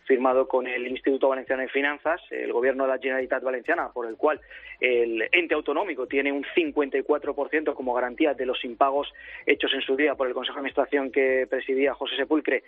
[0.06, 4.16] firmado con el Instituto Valenciano de Finanzas, el gobierno de la Generalitat Valenciana, por el
[4.16, 4.40] cual
[4.80, 9.12] el ente autonómico tiene un 54% como garantía de los impagos
[9.46, 12.64] hechos en su día por el Consejo de Administración que presidía José Sepulcre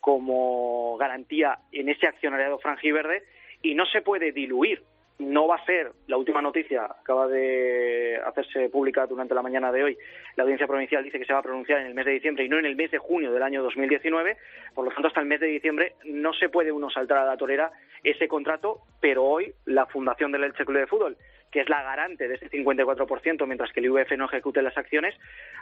[0.00, 3.22] como garantía en ese accionariado franjiverde
[3.62, 4.82] y no se puede diluir
[5.22, 9.84] no va a ser la última noticia, acaba de hacerse pública durante la mañana de
[9.84, 9.98] hoy.
[10.36, 12.48] La audiencia provincial dice que se va a pronunciar en el mes de diciembre y
[12.48, 14.36] no en el mes de junio del año 2019.
[14.74, 17.36] Por lo tanto, hasta el mes de diciembre no se puede uno saltar a la
[17.36, 17.70] torera
[18.02, 21.16] ese contrato, pero hoy la Fundación del Elche Club de Fútbol
[21.52, 25.14] que es la garante de ese 54%, mientras que el IVF no ejecute las acciones,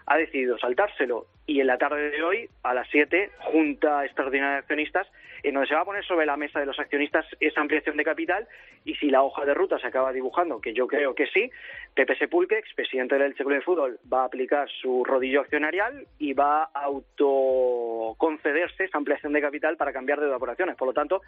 [0.06, 1.26] ha decidido saltárselo.
[1.46, 5.08] Y en la tarde de hoy, a las 7, Junta Extraordinaria de Accionistas,
[5.42, 8.04] en donde se va a poner sobre la mesa de los accionistas esa ampliación de
[8.04, 8.46] capital
[8.84, 11.50] y si la hoja de ruta se acaba dibujando, que yo creo que sí,
[11.94, 16.70] Pepe Sepulque, expresidente del Club de Fútbol, va a aplicar su rodillo accionarial y va
[16.72, 20.76] a autoconcederse esa ampliación de capital para cambiar de evaporaciones.
[20.76, 21.22] Por lo tanto,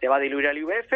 [0.00, 0.92] se va a diluir el IVF,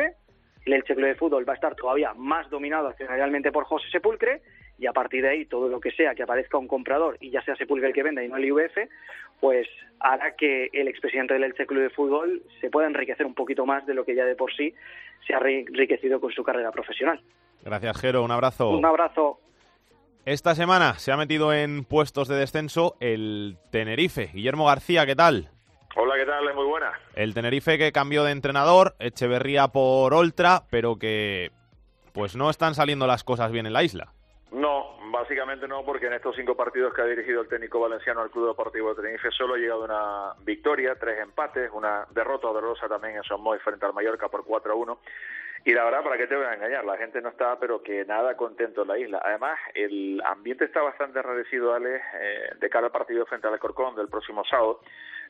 [0.72, 4.42] Elche Club de Fútbol va a estar todavía más dominado accionarialmente por José Sepulcre
[4.78, 7.42] y a partir de ahí todo lo que sea que aparezca un comprador y ya
[7.42, 8.76] sea Sepulcre el que venda y no el IVF,
[9.40, 9.68] pues
[10.00, 13.86] hará que el expresidente del Elche Club de Fútbol se pueda enriquecer un poquito más
[13.86, 14.74] de lo que ya de por sí
[15.26, 17.20] se ha enriquecido con su carrera profesional.
[17.62, 18.24] Gracias, Jero.
[18.24, 18.70] Un abrazo.
[18.70, 19.38] Un abrazo.
[20.24, 24.30] Esta semana se ha metido en puestos de descenso el Tenerife.
[24.32, 25.50] Guillermo García, ¿qué tal?
[25.96, 26.54] Hola, ¿qué tal?
[26.54, 26.92] Muy buena.
[27.14, 31.50] El Tenerife que cambió de entrenador, Echeverría por Oltra, pero que
[32.12, 34.12] pues no están saliendo las cosas bien en la isla.
[34.52, 38.30] No, básicamente no, porque en estos cinco partidos que ha dirigido el técnico valenciano al
[38.30, 43.16] Club Deportivo de Tenerife solo ha llegado una victoria, tres empates, una derrota dolorosa también
[43.16, 44.98] en Somoy frente al Mallorca por 4 a 1.
[45.64, 46.84] Y la verdad, ¿para qué te voy a engañar?
[46.86, 49.20] La gente no está, pero que nada contento en la isla.
[49.22, 53.94] Además, el ambiente está bastante enrarecido, Ale, eh, de cara al partido frente al Alcorcón
[53.94, 54.80] del próximo sábado.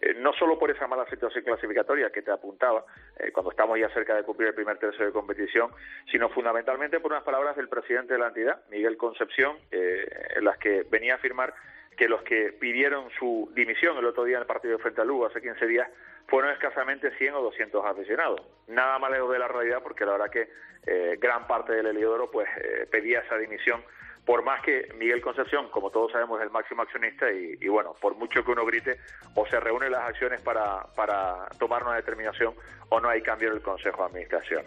[0.00, 2.84] Eh, no solo por esa mala situación clasificatoria que te apuntaba,
[3.18, 5.72] eh, cuando estamos ya cerca de cumplir el primer tercio de competición,
[6.12, 10.84] sino fundamentalmente por unas palabras del presidente de la entidad, Miguel Concepción, en las que
[10.88, 11.54] venía a afirmar
[11.96, 15.04] que los que pidieron su dimisión el otro día en el partido de frente a
[15.04, 15.88] Lugo hace 15 días
[16.30, 18.40] fueron escasamente 100 o 200 aficionados.
[18.68, 20.48] Nada más lejos de la realidad porque la verdad que
[20.86, 23.82] eh, gran parte del Heliodoro pues eh, pedía esa dimisión
[24.30, 28.14] por más que Miguel Concepción, como todos sabemos, es el máximo accionista y, bueno, por
[28.14, 29.00] mucho que uno grite,
[29.34, 32.54] o se reúnen las acciones para, para tomar una determinación
[32.90, 34.66] o no hay cambio en el Consejo de Administración.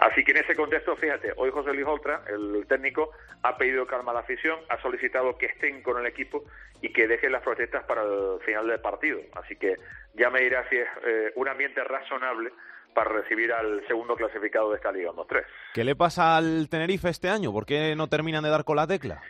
[0.00, 3.12] Así que en ese contexto, fíjate, hoy José Luis Oltra, el técnico,
[3.44, 6.42] ha pedido calma a la afición, ha solicitado que estén con el equipo
[6.80, 9.20] y que dejen las protestas para el final del partido.
[9.36, 9.76] Así que
[10.14, 12.50] ya me dirá si es eh, un ambiente razonable
[12.94, 15.44] para recibir al segundo clasificado de esta Liga 2-3.
[15.74, 17.52] ¿Qué le pasa al Tenerife este año?
[17.52, 19.20] ¿Por qué no terminan de dar con la tecla?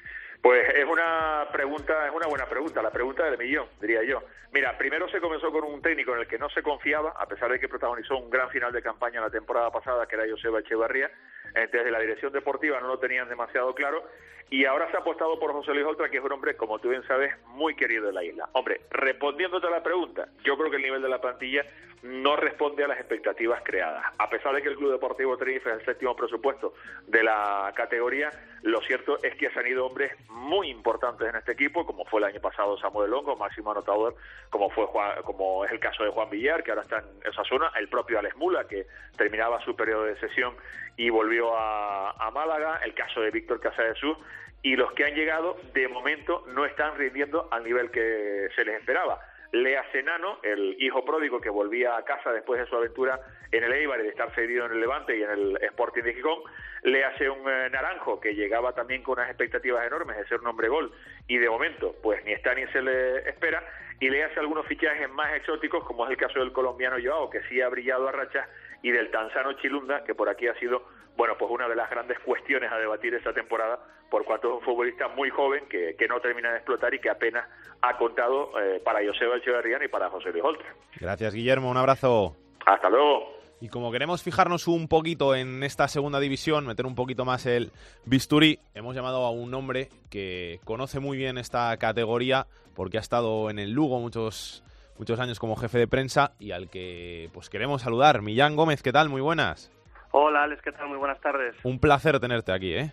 [0.42, 4.22] Pues es una pregunta, es una buena pregunta, la pregunta del millón, diría yo.
[4.52, 7.50] Mira, primero se comenzó con un técnico en el que no se confiaba, a pesar
[7.50, 11.10] de que protagonizó un gran final de campaña la temporada pasada, que era Joseba Echevarría.
[11.54, 14.02] Desde la dirección deportiva no lo tenían demasiado claro.
[14.50, 16.90] Y ahora se ha apostado por José Luis Oltra, que es un hombre, como tú
[16.90, 18.48] bien sabes, muy querido de la isla.
[18.52, 21.64] Hombre, respondiéndote a la pregunta, yo creo que el nivel de la plantilla
[22.04, 24.04] no responde a las expectativas creadas.
[24.18, 26.74] A pesar de que el Club Deportivo Tenerife es el séptimo presupuesto
[27.06, 28.30] de la categoría,
[28.62, 32.24] lo cierto es que han ido hombres muy importantes en este equipo, como fue el
[32.24, 34.16] año pasado Samuel Longo, máximo anotador,
[34.50, 34.86] como fue
[35.24, 38.18] como es el caso de Juan Villar, que ahora está en esa zona, el propio
[38.18, 38.86] Alex Mula, que
[39.16, 40.54] terminaba su periodo de sesión
[40.96, 44.16] y volvió a, Málaga, el caso de Víctor Casadesús,
[44.62, 48.80] y los que han llegado de momento no están rindiendo al nivel que se les
[48.80, 49.20] esperaba.
[49.52, 53.20] Lea Senano, el hijo pródigo que volvía a casa después de su aventura
[53.52, 56.14] en el Eibar y de estar cedido en el Levante y en el Sporting de
[56.14, 56.42] Gijón,
[56.82, 60.48] le hace un eh, Naranjo que llegaba también con unas expectativas enormes de ser un
[60.48, 60.92] hombre gol
[61.28, 63.62] y de momento pues ni está ni se le espera
[64.00, 67.42] y le hace algunos fichajes más exóticos como es el caso del colombiano Joao que
[67.44, 68.46] sí ha brillado a rachas
[68.84, 70.84] y del tanzano Chilunda que por aquí ha sido
[71.16, 73.78] bueno, pues una de las grandes cuestiones a debatir esta temporada,
[74.10, 77.08] por cuanto es un futbolista muy joven que, que no termina de explotar y que
[77.08, 77.48] apenas
[77.82, 80.66] ha contado eh, para Joseba Echeverría y para José Luis Oltra.
[81.00, 81.70] Gracias, Guillermo.
[81.70, 82.36] Un abrazo.
[82.66, 83.32] Hasta luego.
[83.60, 87.70] Y como queremos fijarnos un poquito en esta segunda división, meter un poquito más el
[88.04, 93.48] bisturí, hemos llamado a un hombre que conoce muy bien esta categoría porque ha estado
[93.50, 94.64] en el Lugo muchos,
[94.98, 98.22] muchos años como jefe de prensa y al que pues queremos saludar.
[98.22, 99.08] Millán Gómez, ¿qué tal?
[99.08, 99.70] Muy buenas.
[100.12, 100.88] Hola, Alex, ¿qué tal?
[100.88, 101.56] Muy buenas tardes.
[101.64, 102.92] Un placer tenerte aquí, ¿eh?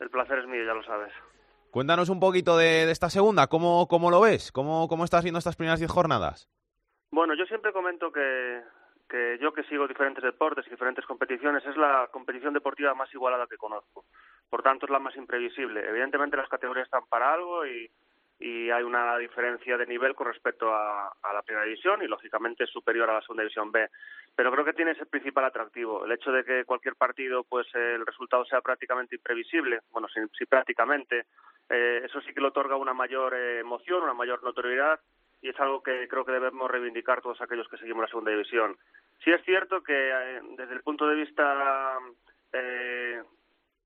[0.00, 1.12] El placer es mío, ya lo sabes.
[1.70, 4.50] Cuéntanos un poquito de, esta segunda, ¿cómo, cómo lo ves?
[4.52, 6.48] ¿Cómo, ¿Cómo estás viendo estas primeras diez jornadas?
[7.10, 8.62] Bueno, yo siempre comento que,
[9.08, 13.46] que yo que sigo diferentes deportes y diferentes competiciones, es la competición deportiva más igualada
[13.46, 14.04] que conozco.
[14.48, 15.86] Por tanto, es la más imprevisible.
[15.88, 17.90] Evidentemente las categorías están para algo y,
[18.38, 22.70] y hay una diferencia de nivel con respecto a, la primera división y lógicamente es
[22.70, 23.88] superior a la segunda división B.
[24.34, 28.04] Pero creo que tiene ese principal atractivo, el hecho de que cualquier partido pues el
[28.04, 31.26] resultado sea prácticamente imprevisible, bueno, sí, prácticamente,
[31.70, 35.00] eh, eso sí que le otorga una mayor eh, emoción, una mayor notoriedad
[35.40, 38.76] y es algo que creo que debemos reivindicar todos aquellos que seguimos la segunda división.
[39.24, 41.98] Sí es cierto que eh, desde el punto de vista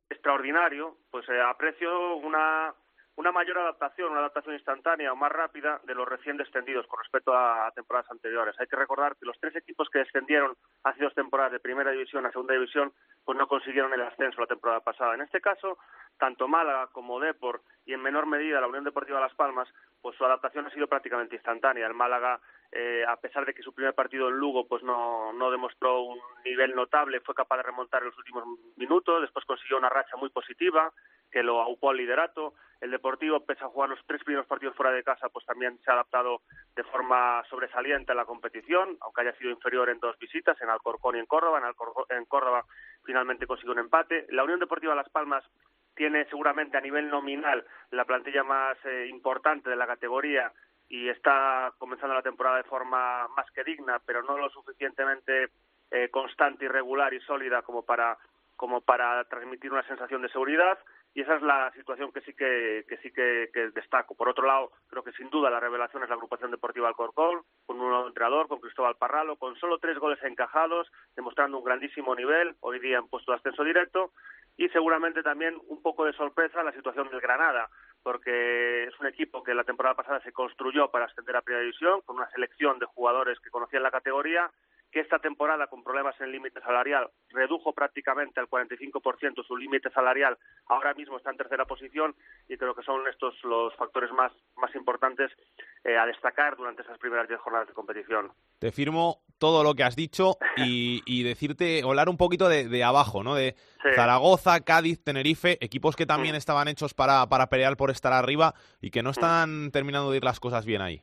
[0.09, 2.73] extraordinario, pues aprecio una
[3.21, 7.35] una mayor adaptación, una adaptación instantánea o más rápida de los recién descendidos con respecto
[7.35, 8.59] a, temporadas anteriores.
[8.59, 12.25] Hay que recordar que los tres equipos que descendieron hace dos temporadas de primera división
[12.25, 15.15] a segunda división, pues no consiguieron el ascenso la temporada pasada.
[15.15, 15.77] En este caso,
[16.19, 19.69] tanto Málaga como Depor y en menor medida la Unión Deportiva Las Palmas,
[20.01, 21.87] pues su adaptación ha sido prácticamente instantánea.
[21.87, 22.41] El Málaga
[22.73, 26.21] eh, a pesar de que su primer partido en Lugo pues no, no demostró un
[26.45, 28.45] nivel notable, fue capaz de remontar en los últimos
[28.77, 30.91] minutos, después consiguió una racha muy positiva
[31.31, 32.55] que lo aupó al liderato.
[32.81, 35.91] El Deportivo, pese a jugar los tres primeros partidos fuera de casa, pues también se
[35.91, 36.41] ha adaptado
[36.75, 41.17] de forma sobresaliente a la competición, aunque haya sido inferior en dos visitas, en Alcorcón
[41.17, 41.61] y en Córdoba.
[42.09, 42.65] En, Córdoba
[43.05, 44.27] finalmente consiguió un empate.
[44.31, 45.45] La Unión Deportiva Las Palmas
[45.95, 50.51] tiene seguramente a nivel nominal la plantilla más eh, importante de la categoría
[50.89, 55.51] y está comenzando la temporada de forma más que digna, pero no lo suficientemente
[55.91, 58.17] eh, constante y regular y sólida como para
[58.57, 60.79] como para transmitir una sensación de seguridad
[61.13, 64.15] y esa es la situación que sí que, que sí que, destaco.
[64.15, 67.81] Por otro lado, creo que sin duda la revelación es la agrupación deportiva Alcorcón, con
[67.81, 72.55] un nuevo entrenador, con Cristóbal Parralo, con solo tres goles encajados, demostrando un grandísimo nivel,
[72.61, 74.13] hoy día en puesto de ascenso directo,
[74.57, 77.69] y seguramente también un poco de sorpresa la situación del Granada,
[78.03, 82.03] porque es un equipo que la temporada pasada se construyó para ascender a Primera División,
[82.03, 84.51] con una selección de jugadores que conocían la categoría
[84.91, 89.91] que esta temporada, con problemas en el límite salarial, redujo prácticamente al 45% su límite
[89.91, 90.37] salarial,
[90.67, 92.15] ahora mismo está en tercera posición
[92.49, 95.31] y creo que son estos los factores más, más importantes
[95.85, 98.33] eh, a destacar durante esas primeras diez jornadas de competición.
[98.59, 103.23] Te firmo todo lo que has dicho y, y decirte, hablar un poquito de, abajo,
[103.23, 103.35] ¿no?
[103.35, 103.55] De
[103.95, 106.39] Zaragoza, Cádiz, Tenerife, equipos que también mm.
[106.39, 109.13] estaban hechos para, para pelear por estar arriba y que no mm.
[109.13, 111.03] están terminando de ir las cosas bien ahí.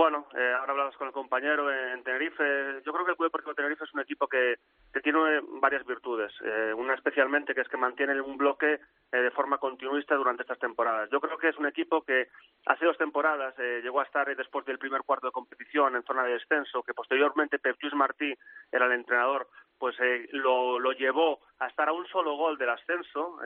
[0.00, 2.80] Bueno, eh, ahora hablabas con el compañero en Tenerife.
[2.86, 4.56] Yo creo que el Club Deportivo Tenerife es un equipo que,
[4.94, 6.32] que tiene varias virtudes.
[6.42, 8.80] Eh, una especialmente que es que mantiene un bloque
[9.12, 11.10] eh, de forma continuista durante estas temporadas.
[11.10, 12.28] Yo creo que es un equipo que
[12.64, 16.24] hace dos temporadas eh, llegó a estar después del primer cuarto de competición en zona
[16.24, 18.32] de descenso, que posteriormente Pep Martí
[18.72, 19.48] era el entrenador,
[19.80, 19.96] pues
[20.32, 23.38] lo, lo, llevó a estar a un solo gol del ascenso.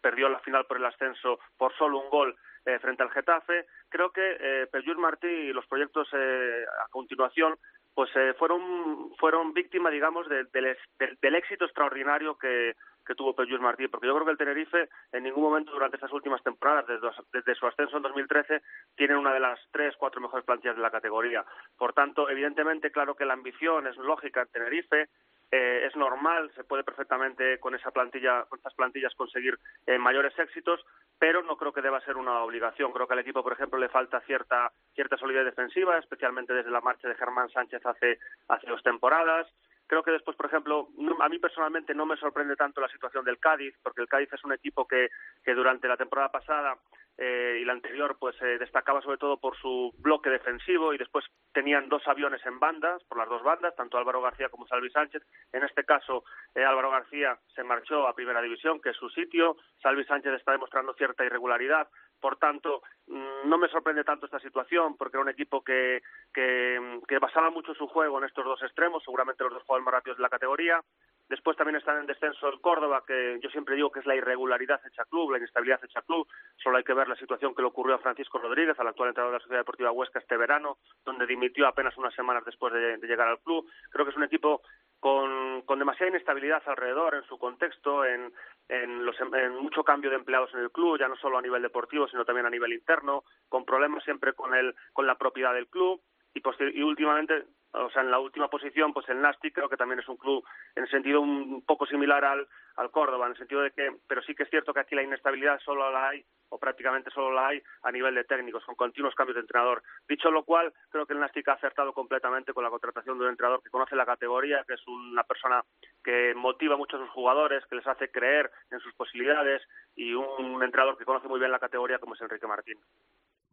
[0.00, 3.66] perdió la final por el ascenso por solo un gol eh, frente al Getafe.
[3.88, 7.56] Creo que eh, Martí y los proyectos eh, a continuación
[7.94, 12.74] pues eh, fueron fueron víctimas, digamos, del, del, éxito extraordinario que,
[13.08, 16.12] que tuvo Peyus Martí, porque yo creo que el Tenerife en ningún momento durante estas
[16.12, 18.60] últimas temporadas, desde, desde, su ascenso en 2013,
[18.94, 21.44] tiene una de las tres, cuatro mejores plantillas de la categoría.
[21.78, 25.08] Por tanto, evidentemente, claro que la ambición es lógica en Tenerife,
[25.50, 30.38] eh, es normal, se puede perfectamente con esa plantilla, con estas plantillas conseguir eh, mayores
[30.38, 30.84] éxitos,
[31.18, 32.92] pero no creo que deba ser una obligación.
[32.92, 36.82] Creo que al equipo, por ejemplo, le falta cierta cierta solidez defensiva, especialmente desde la
[36.82, 39.46] marcha de Germán Sánchez hace hace dos temporadas.
[39.88, 40.88] Creo que después, por ejemplo,
[41.20, 44.44] a mí personalmente no me sorprende tanto la situación del Cádiz, porque el Cádiz es
[44.44, 45.08] un equipo que,
[45.42, 46.76] que durante la temporada pasada
[47.20, 51.24] eh, y la anterior pues eh, destacaba sobre todo por su bloque defensivo y después
[51.52, 55.24] tenían dos aviones en bandas, por las dos bandas, tanto Álvaro García como Salvi Sánchez.
[55.52, 56.22] En este caso,
[56.54, 59.56] eh, Álvaro García se marchó a Primera División, que es su sitio.
[59.82, 61.88] Salvi Sánchez está demostrando cierta irregularidad.
[62.20, 66.02] Por tanto, mm, no me sorprende tanto esta situación, porque era un equipo que,
[66.32, 69.94] que, que basaba mucho su juego en estos dos extremos, seguramente los dos jugadores más
[69.94, 70.80] rápidos de la categoría.
[71.28, 74.80] Después también están en descenso el Córdoba, que yo siempre digo que es la irregularidad
[74.86, 76.26] hecha club, la inestabilidad hecha club.
[76.56, 79.32] Solo hay que ver la situación que le ocurrió a Francisco Rodríguez, al actual entrenador
[79.32, 83.28] de la Sociedad Deportiva Huesca este verano, donde dimitió apenas unas semanas después de, llegar
[83.28, 83.70] al club.
[83.90, 84.62] Creo que es un equipo
[85.00, 88.32] con, con demasiada inestabilidad alrededor, en su contexto, en,
[88.68, 91.60] en, los, en mucho cambio de empleados en el club, ya no solo a nivel
[91.60, 95.68] deportivo, sino también a nivel interno, con problemas siempre con, el, con la propiedad del
[95.68, 96.00] club
[96.34, 96.42] y,
[96.74, 100.08] y últimamente o sea, en la última posición, pues el Nasti creo que también es
[100.08, 100.44] un club
[100.74, 104.22] en el sentido un poco similar al, al Córdoba, en el sentido de que, pero
[104.22, 107.48] sí que es cierto que aquí la inestabilidad solo la hay, o prácticamente solo la
[107.48, 109.82] hay, a nivel de técnicos, con continuos cambios de entrenador.
[110.08, 113.30] Dicho lo cual, creo que el Nasti ha acertado completamente con la contratación de un
[113.30, 115.62] entrenador que conoce la categoría, que es una persona
[116.02, 119.62] que motiva mucho a sus jugadores, que les hace creer en sus posibilidades,
[119.94, 122.78] y un entrenador que conoce muy bien la categoría como es Enrique Martín.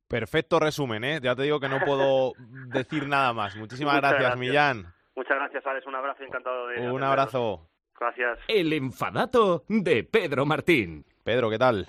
[0.08, 1.20] Perfecto resumen, ¿eh?
[1.22, 2.34] Ya te digo que no puedo
[2.68, 3.56] decir nada más.
[3.56, 4.86] Muchísimas gracias, Millán.
[5.16, 5.86] Muchas gracias, Alex.
[5.88, 6.92] Un abrazo, encantado de...
[6.92, 7.68] Un abrazo.
[8.00, 8.40] Gracias.
[8.48, 11.06] El enfadato de Pedro Martín.
[11.24, 11.88] Pedro, ¿qué tal?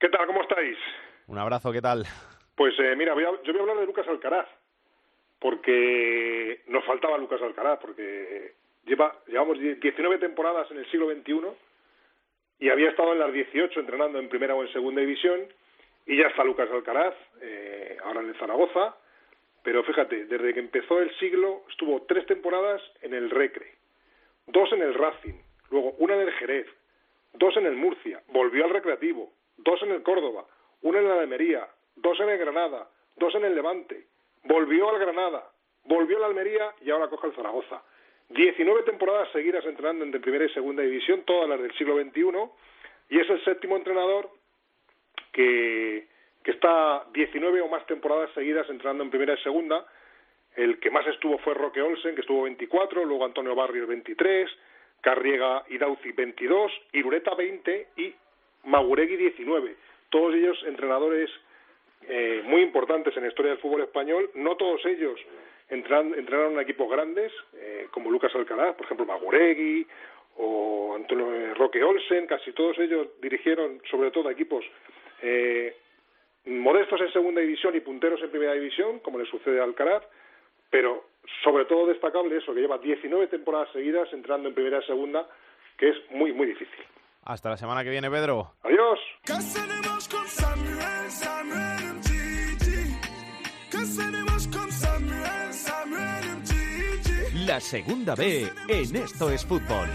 [0.00, 0.26] ¿Qué tal?
[0.26, 0.76] ¿Cómo estáis?
[1.28, 2.04] Un abrazo, ¿qué tal?
[2.56, 4.46] Pues eh, mira, voy a- yo voy a hablar de Lucas Alcaraz,
[5.38, 8.54] porque nos faltaba Lucas Alcaraz, porque
[8.84, 11.40] lleva llevamos die- 19 temporadas en el siglo XXI
[12.60, 15.40] y había estado en las 18 entrenando en primera o en segunda división
[16.06, 18.96] y ya está Lucas Alcaraz, eh, ahora en el Zaragoza,
[19.62, 23.74] pero fíjate, desde que empezó el siglo estuvo tres temporadas en el Recre,
[24.46, 25.40] dos en el Racing,
[25.70, 26.66] luego una en el Jerez,
[27.32, 30.44] dos en el Murcia, volvió al Recreativo, dos en el Córdoba,
[30.82, 34.06] una en la Almería, dos en el Granada, dos en el Levante,
[34.44, 35.50] volvió al Granada,
[35.84, 37.82] volvió al Almería y ahora coge el Zaragoza.
[38.30, 42.22] 19 temporadas seguidas entrenando entre primera y segunda división, todas las del siglo XXI,
[43.10, 44.30] y es el séptimo entrenador
[45.34, 46.06] que,
[46.44, 49.84] está 19 o más temporadas seguidas entrenando en primera y segunda.
[50.56, 54.48] El que más estuvo fue Roque Olsen, que estuvo 24, luego Antonio Barrios 23,
[55.00, 58.14] Carriega y Dauzi 22, Irureta 20 y
[58.64, 59.74] Maguregui 19.
[60.10, 61.28] Todos ellos entrenadores
[62.08, 64.30] eh, muy importantes en la historia del fútbol español.
[64.34, 65.18] No todos ellos
[65.70, 69.86] entran- entrenaron en equipos grandes, eh, como Lucas Alcaraz, por ejemplo, Maguregui
[70.36, 72.26] o Antonio eh, Roque Olsen.
[72.26, 74.64] Casi todos ellos dirigieron, sobre todo, equipos
[75.22, 75.76] eh,
[76.46, 80.02] modestos en segunda división y punteros en primera división, como le sucede a Alcaraz,
[80.70, 81.04] pero
[81.42, 85.26] sobre todo destacable eso, que lleva 19 temporadas seguidas entrando en primera y segunda,
[85.78, 86.84] que es muy, muy difícil.
[87.24, 88.52] Hasta la semana que viene, Pedro.
[88.62, 89.00] Adiós.
[97.46, 99.88] La segunda B en Esto es Fútbol.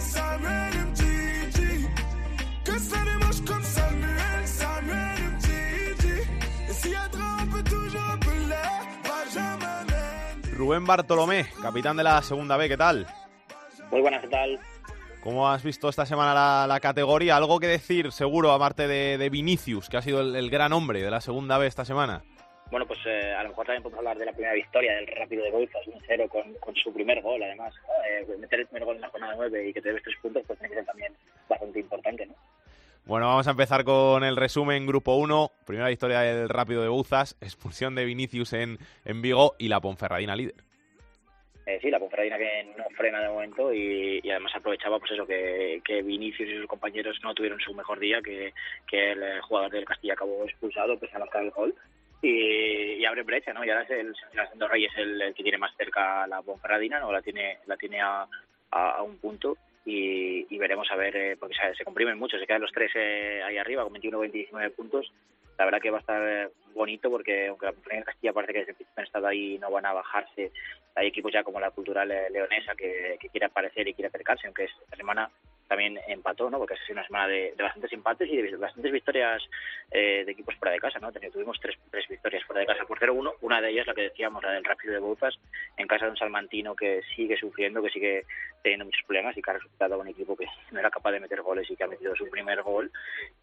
[10.59, 13.07] Rubén Bartolomé, capitán de la segunda B, ¿qué tal?
[13.91, 14.59] Muy buenas, ¿qué tal?
[15.23, 17.37] ¿Cómo has visto esta semana la, la categoría?
[17.37, 21.01] ¿Algo que decir, seguro, aparte de, de Vinicius, que ha sido el, el gran hombre
[21.01, 22.23] de la segunda B esta semana?
[22.71, 25.45] Bueno, pues eh, a lo mejor también podemos hablar de la primera victoria del Rápido
[25.45, 27.73] de Bouzas, 1-0 con, con su primer gol, además.
[28.09, 30.43] Eh, meter el primer gol en la jornada 9 y que te debes tres puntos,
[30.45, 31.13] pues tiene que ser también
[31.47, 32.35] bastante importante, ¿no?
[33.09, 34.85] Bueno, vamos a empezar con el resumen.
[34.85, 39.67] Grupo 1, primera victoria del Rápido de Bouzas, expulsión de Vinicius en, en Vigo y
[39.67, 40.53] la Ponferradina líder.
[41.65, 45.81] Eh, sí, la Ponferradina que no frena de momento y, además aprovechaba pues eso que,
[46.03, 48.53] Vinicius y sus compañeros no tuvieron su mejor día, que,
[48.91, 51.73] el jugador del Castilla acabó expulsado pese a marcar el gol
[52.21, 53.65] y, abre brecha, ¿no?
[53.65, 56.99] Y ahora es el Sebastián Rey es el, el que tiene más cerca la Ponferradina,
[56.99, 57.11] ¿no?
[57.11, 58.27] La tiene la tiene a,
[58.69, 59.57] a un punto
[59.89, 63.41] y, y veremos a ver, eh, porque se, comprimen mucho, se quedan los tres eh,
[63.43, 65.11] ahí arriba con 21-29 puntos.
[65.57, 68.53] La verdad que va a estar eh, bonito porque aunque la Ponferradina de Castilla parece
[68.53, 70.51] que desde el principio han estado ahí no van a bajarse,
[70.95, 74.45] hay equipos ya como la Cultural eh, Leonesa que, que quiere aparecer y quiere acercarse,
[74.45, 75.29] aunque esta semana
[75.69, 76.57] también empató, ¿no?
[76.57, 79.41] Porque ha sido una semana de, bastantes empates y de bastantes victorias
[79.91, 81.11] eh, de equipos fuera de casa, ¿no?
[81.11, 84.43] Tuvimos tres, tres victorias fuera de casa por 0-1, una de ellas la que decíamos,
[84.43, 85.39] la del Rápido de Bouzas,
[85.77, 88.25] en casa de un salmantino que sigue sufriendo, que sigue
[88.63, 91.43] teniendo muchos problemas y que ha resultado un equipo que no era capaz de meter
[91.43, 92.91] goles y que ha metido su primer gol.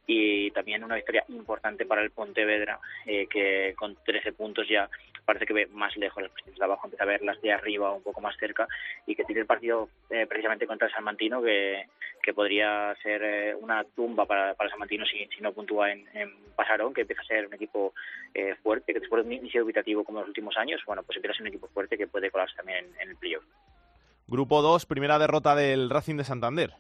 [0.05, 4.91] Y también una victoria importante para el Pontevedra, eh, que con 13 puntos ya
[5.27, 7.93] parece que ve más lejos las posiciones de abajo, empieza a ver las de arriba
[7.93, 8.67] un poco más cerca
[9.07, 11.87] y que tiene el partido eh, precisamente contra el Salmantino que,
[12.23, 16.07] que podría ser eh, una tumba para, para el Salmantino si, si no puntúa en,
[16.15, 17.93] en Pasarón, que empieza a ser un equipo
[18.33, 21.17] eh, fuerte, que después de un inicio dubitativo como en los últimos años, bueno, pues
[21.17, 23.45] empieza a ser un equipo fuerte que puede colarse también en, en el playoff.
[24.29, 26.71] Grupo 2, primera derrota del Racing de Santander.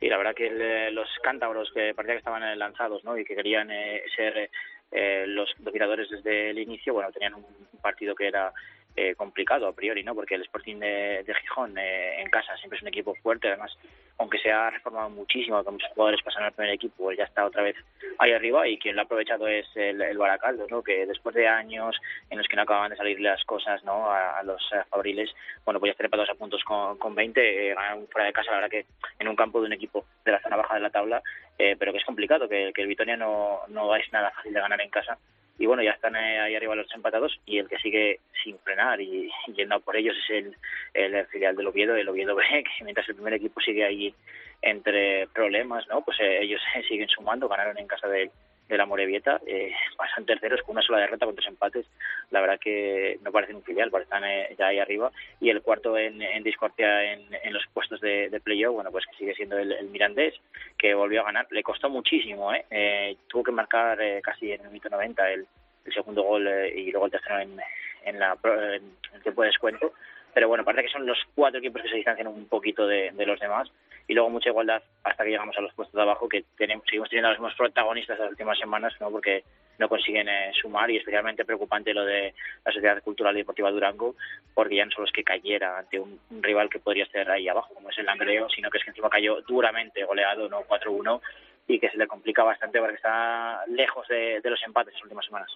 [0.00, 3.18] Sí, la verdad que el, eh, los cántabros que parecía que estaban eh, lanzados ¿no?
[3.18, 4.50] y que querían eh, ser
[4.92, 7.44] eh, los dominadores desde el inicio, bueno, tenían un
[7.80, 8.52] partido que era
[8.96, 10.14] eh, complicado a priori, ¿no?
[10.14, 13.72] Porque el Sporting de, Gijón eh, en casa siempre es un equipo fuerte, además,
[14.18, 17.62] aunque se ha reformado muchísimo, que muchos jugadores pasan al primer equipo, ya está otra
[17.62, 17.76] vez
[18.18, 20.82] ahí arriba y quien lo ha aprovechado es el, el Baracaldo, ¿no?
[20.82, 21.96] Que después de años
[22.30, 24.10] en los que no acababan de salir las cosas, ¿no?
[24.10, 25.30] A, a los eh, fabriles,
[25.64, 27.74] bueno, pues ya trepados a puntos con, con 20, eh,
[28.10, 28.86] fuera de casa, la verdad que
[29.20, 31.22] en un campo de un equipo de la zona baja de la tabla,
[31.60, 34.80] eh, pero que es complicado, que, el Vitoria no, no es nada fácil de ganar
[34.80, 35.18] en casa
[35.58, 38.98] y bueno, ya están eh, ahí arriba los empatados y el que sigue sin frenar
[38.98, 40.56] y, yendo por ellos es el,
[40.94, 42.42] el filial del Oviedo, el Oviedo B,
[42.78, 44.14] que mientras el primer equipo sigue ahí
[44.62, 46.00] entre problemas, ¿no?
[46.00, 48.30] Pues eh, ellos siguen sumando, ganaron en casa de,
[48.74, 51.86] de la Morevieta, eh, pasan terceros con una sola derrota con tres empates,
[52.30, 55.10] la verdad que no parecen un filial, parecen eh, ya ahí arriba,
[55.40, 59.16] y el cuarto en, en discordia en, los puestos de, de playoff, bueno, pues que
[59.16, 60.34] sigue siendo el, Mirandés,
[60.78, 62.64] que volvió a ganar, le costó muchísimo, ¿eh?
[62.70, 65.46] Eh, tuvo que marcar eh, casi en el minuto 90 el,
[65.92, 67.58] segundo gol eh, y luego el tercero en,
[68.04, 69.92] en, la, en el tiempo de descuento,
[70.32, 73.40] pero bueno, parece que son los cuatro equipos que se distancian un poquito de los
[73.40, 73.68] demás
[74.10, 77.08] y luego mucha igualdad hasta que llegamos a los puestos de abajo que tenemos, seguimos
[77.08, 79.08] teniendo a los mismos protagonistas las últimas semanas, ¿no?
[79.08, 79.44] porque
[79.78, 82.34] no consiguen eh, sumar y especialmente preocupante lo de
[82.64, 84.16] la Sociedad Cultural y Deportiva Durango,
[84.52, 87.72] porque ya no solo es que cayera ante un, rival que podría estar ahí abajo,
[87.72, 91.20] como es el Langreo, sino que es que encima cayó duramente goleado, no 4-1,
[91.68, 95.52] y que se le complica bastante porque está lejos de, los empates las últimas semanas.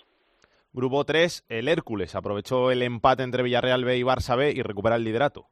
[0.72, 4.94] Grupo 3, el Hércules aprovechó el empate entre Villarreal B y Barça B y recupera
[4.94, 5.48] el liderato.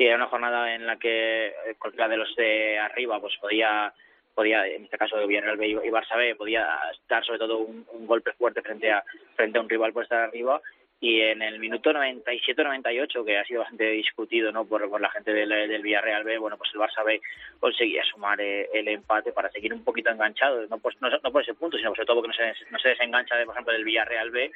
[0.00, 3.92] Sí, era una jornada en la que eh, cualquiera de los de arriba pues podía
[4.34, 6.66] podía, en este caso Villarreal B y Barça B, podía
[7.06, 9.04] dar sobre todo un, golpe fuerte frente a,
[9.36, 10.58] frente a un rival por estar arriba.
[11.00, 14.64] Y en el minuto 97-98, que ha sido bastante discutido ¿no?
[14.64, 17.20] por, por la gente del, del, Villarreal B, bueno, pues el Barça B
[17.58, 21.52] conseguía sumar eh, el empate para seguir un poquito enganchado, no por, no, por ese
[21.52, 24.30] punto, sino sobre todo porque no se, no se desengancha, de, por ejemplo, del Villarreal
[24.30, 24.50] B,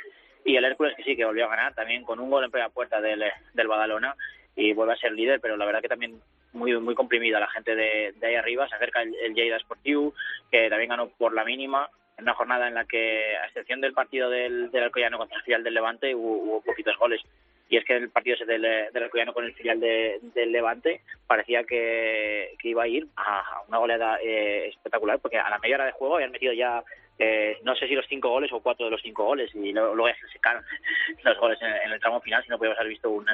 [0.46, 2.70] y el Hércules que sí, que volvió a ganar también con un gol en primera
[2.70, 4.14] puerta del, del Badalona,
[4.56, 6.20] y vuelve a ser líder, pero la verdad que también
[6.52, 10.14] muy muy comprimida la gente de, de ahí arriba, se acerca el, el Lleida Sportiu,
[10.50, 13.92] que también ganó por la mínima, en una jornada en la que, a excepción del
[13.92, 17.20] partido del, del Alcoyano contra el filial del Levante, hubo, poquitos goles.
[17.68, 22.54] Y es que el partido del, del Alcoyano con el filial del Levante parecía que,
[22.58, 25.92] que, iba a ir a una goleada eh, espectacular, porque a la media hora de
[25.92, 26.84] juego habían metido ya
[27.18, 30.08] eh, no sé si los cinco goles o cuatro de los cinco goles y luego,
[30.08, 30.64] ya se secaron
[31.22, 33.26] los goles en, el tramo final si no podíamos haber visto un,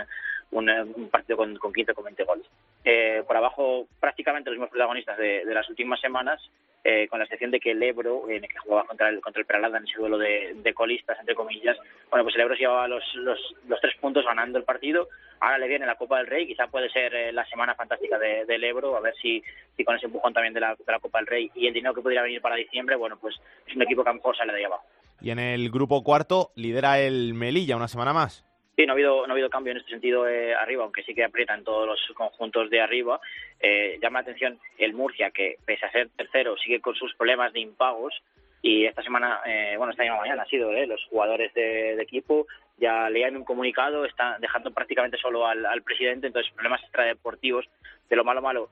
[0.53, 2.46] un, partido con, con 15 con 20 goles.
[2.84, 6.40] Eh, por abajo prácticamente los mismos protagonistas de, las últimas semanas
[6.82, 9.40] eh, con la excepción de que el Ebro, en el que jugaba contra el, contra
[9.40, 11.76] el Peralada en ese duelo de, de, colistas, entre comillas,
[12.09, 13.38] bueno, pues el Ebro se llevaba los, los,
[13.82, 15.09] tres puntos ganando el partido.
[15.40, 18.96] Ahora le viene la Copa del Rey, quizá puede ser la semana fantástica del Ebro,
[18.96, 19.42] a ver si,
[19.76, 21.94] si con ese empujón también de la, de la Copa del Rey y el dinero
[21.94, 23.36] que pudiera venir para diciembre, bueno, pues
[23.66, 24.84] es un equipo que a lo mejor sale de ahí abajo.
[25.20, 28.49] Y en el grupo cuarto lidera el Melilla una semana más.
[28.81, 31.14] Sí, no ha habido, no ha habido cambio en este sentido eh, arriba, aunque sí
[31.14, 33.20] que aprietan todos los conjuntos de arriba.
[33.61, 37.53] Eh, llama la atención el Murcia, que pese a ser tercero, sigue con sus problemas
[37.53, 38.14] de impagos.
[38.62, 42.47] Y esta semana, eh, bueno, esta misma mañana ha sido los jugadores de, equipo
[42.78, 47.68] ya leían un comunicado, están dejando prácticamente solo al, presidente, entonces problemas extradeportivos.
[48.09, 48.70] De lo malo malo,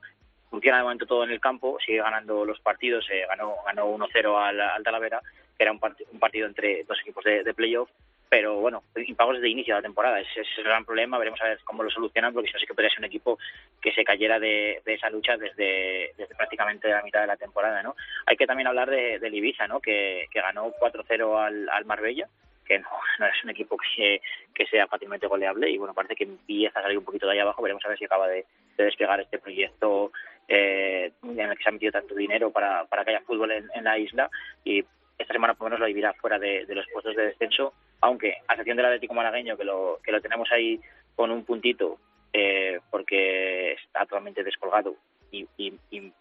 [0.49, 4.59] funciona de momento todo en el campo, sigue ganando los partidos, ganó, ganó 1-0 al,
[4.59, 5.21] al, Talavera,
[5.55, 5.79] que era un,
[6.11, 7.91] un partido entre dos equipos de, de playoff
[8.29, 10.19] pero bueno, impagos desde inicio de la temporada.
[10.19, 12.67] Ese, es el gran problema, veremos a ver cómo lo solucionan, porque si no, sí
[12.67, 13.39] que podría ser un equipo
[13.81, 17.95] que se cayera de, esa lucha desde, desde, prácticamente la mitad de la temporada, ¿no?
[18.27, 19.79] Hay que también hablar de, del Ibiza, ¿no?
[19.79, 22.27] Que, que ganó 4-0 al, al Marbella,
[22.69, 24.21] que no, no, es un equipo que,
[24.53, 27.39] que sea fácilmente goleable, y bueno, parece que empieza a salir un poquito de ahí
[27.39, 28.45] abajo, veremos a ver si acaba de,
[28.77, 30.11] desplegar este proyecto
[30.47, 33.83] eh, en el que se ha metido tanto dinero para, para que haya fútbol en,
[33.83, 34.29] la isla,
[34.63, 34.85] y
[35.17, 38.53] esta semana por lo menos lo vivirá fuera de, los puestos de descenso, aunque a
[38.53, 40.79] excepción del Atlético Malagueño, que lo, que lo tenemos ahí
[41.15, 41.97] con un puntito,
[42.33, 44.95] eh, porque está totalmente descolgado
[45.31, 45.73] y, y,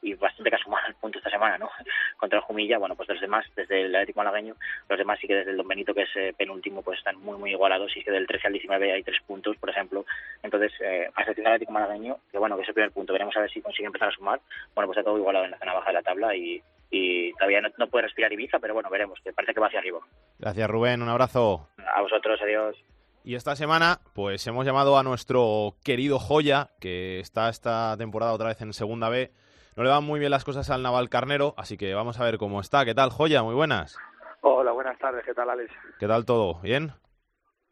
[0.02, 1.70] y, bastante casual el punto esta semana, ¿no?
[2.16, 4.54] Contra el Jumilla, bueno, pues los demás, desde el Atlético Malagueño,
[4.88, 7.38] los demás sí que desde el Don Benito, que es eh, penúltimo, pues están muy,
[7.38, 10.04] muy igualados, y que del 13 al 19 hay tres puntos, por ejemplo.
[10.42, 13.36] Entonces, eh, a excepción del Atlético Malagueño, que bueno, que es el primer punto, veremos
[13.36, 14.40] a ver si consigue empezar a sumar,
[14.74, 17.60] bueno, pues está todo igualado en la zona baja de la tabla y, y todavía
[17.60, 20.00] no, puede respirar Ibiza, pero bueno, veremos, que parece que va hacia arriba.
[20.38, 21.68] Gracias Rubén, un abrazo.
[21.94, 22.76] A vosotros, adiós.
[23.24, 28.48] Y esta semana, pues hemos llamado a nuestro querido Joya, que está esta temporada otra
[28.48, 29.30] vez en Segunda B.
[29.76, 32.38] No le van muy bien las cosas al Naval Carnero, así que vamos a ver
[32.38, 32.84] cómo está.
[32.84, 33.42] ¿Qué tal, Joya?
[33.42, 33.98] Muy buenas.
[34.40, 35.24] Hola, buenas tardes.
[35.24, 35.72] ¿Qué tal, Alex?
[36.00, 36.60] ¿Qué tal todo?
[36.62, 36.92] ¿Bien?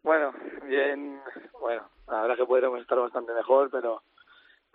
[0.03, 0.33] Bueno,
[0.69, 1.21] bien.
[1.59, 4.03] Bueno, la verdad que podríamos estar bastante mejor, pero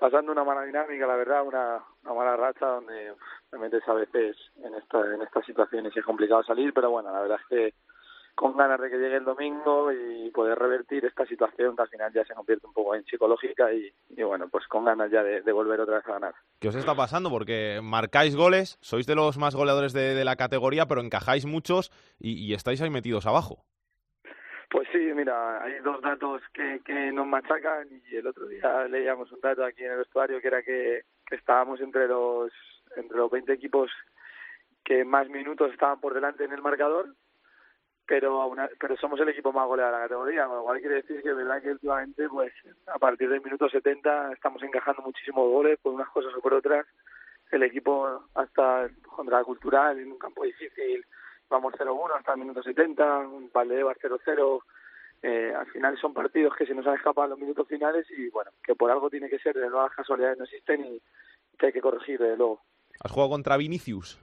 [0.02, 3.14] pasando una mala dinámica, la verdad, una, mala racha donde
[3.52, 7.14] te metes a veces en, esta, en estas situaciones y es complicado salir, pero bueno,
[7.14, 7.74] la verdad es que
[8.34, 12.12] con ganas de que llegue el domingo y poder revertir esta situación que al final
[12.12, 13.94] ya se convierte un poco en psicológica y,
[14.24, 16.34] bueno, pues con ganas ya de, volver otra vez a ganar.
[16.60, 17.30] ¿Qué os está pasando?
[17.30, 22.52] Porque marcáis goles, sois de los más goleadores de, la categoría, pero encajáis muchos y
[22.56, 23.66] estáis ahí metidos abajo.
[24.72, 29.30] Pues sí, mira, hay dos datos que, que nos machacan y el otro día leíamos
[29.34, 32.52] un dato aquí en el vestuario que era que, estábamos entre los
[32.96, 33.92] entre los 20 equipos
[34.84, 37.14] que más minutos estaban por delante en el marcador,
[38.06, 41.30] pero pero somos el equipo más goleado de la categoría, lo cual quiere decir que
[41.32, 42.54] es verdad que últimamente pues
[42.88, 46.86] a partir del minuto 70 estamos encajando muchísimos goles por unas cosas o por otras.
[47.52, 51.06] El equipo hasta contra la cultural en un campo difícil
[51.52, 54.62] vamos 0-1 hasta el minuto 70, un Valdebebas 0-0.
[55.24, 58.50] Eh, al final son partidos que se nos han escapado los minutos finales y bueno,
[58.64, 61.02] que por algo tiene que ser, de nuevas casualidades no existen y
[61.60, 62.62] que hay que corregir de luego.
[63.04, 64.20] ¿Has jugado contra Vinicius?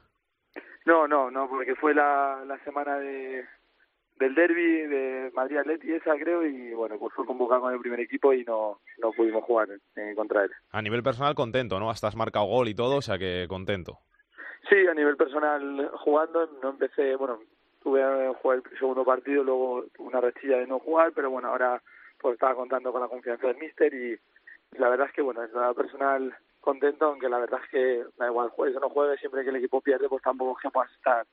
[0.87, 3.45] No, no, no, porque fue la, la semana de,
[4.19, 8.01] del derby de Madrid Atleti esa creo y bueno pues fue convocado con el primer
[8.01, 10.51] equipo y no, no pudimos jugar en, contra él.
[10.71, 11.91] A nivel personal contento, ¿no?
[11.91, 14.01] Hasta has marcado gol y todo, o sea que contento.
[14.69, 17.41] Sí, a nivel personal jugando, no empecé, bueno,
[17.83, 21.83] tuve a jugar el segundo partido, luego una rechilla de no jugar, pero bueno, ahora
[22.21, 24.19] pues estaba contando con la confianza del míster y,
[24.79, 28.27] la verdad es que bueno, es nada personal contento, aunque la verdad es que da
[28.27, 30.93] igual juegues o no juegues, siempre que el equipo pierde, pues tampoco es que puedas
[30.93, 31.25] estar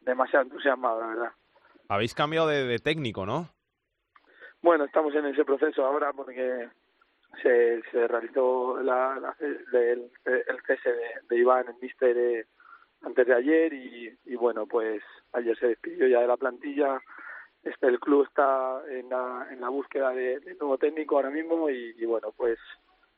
[0.00, 1.32] demasiado entusiasmado, la verdad.
[1.88, 3.50] Habéis cambiado de, técnico, ¿no?
[4.62, 6.68] Bueno, estamos en ese proceso ahora porque
[7.42, 10.10] se, se realizó la, el,
[10.66, 12.46] cese de, de Iván, el míster, eh,
[13.04, 17.00] antes de ayer y, bueno, pues ayer se despidió ya de la plantilla.
[17.62, 21.94] Este, el club está en la, en la búsqueda de, nuevo técnico ahora mismo y,
[21.96, 22.58] y, bueno, pues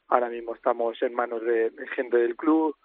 [0.09, 2.77] ahora mismo estamos en manos de, gente del club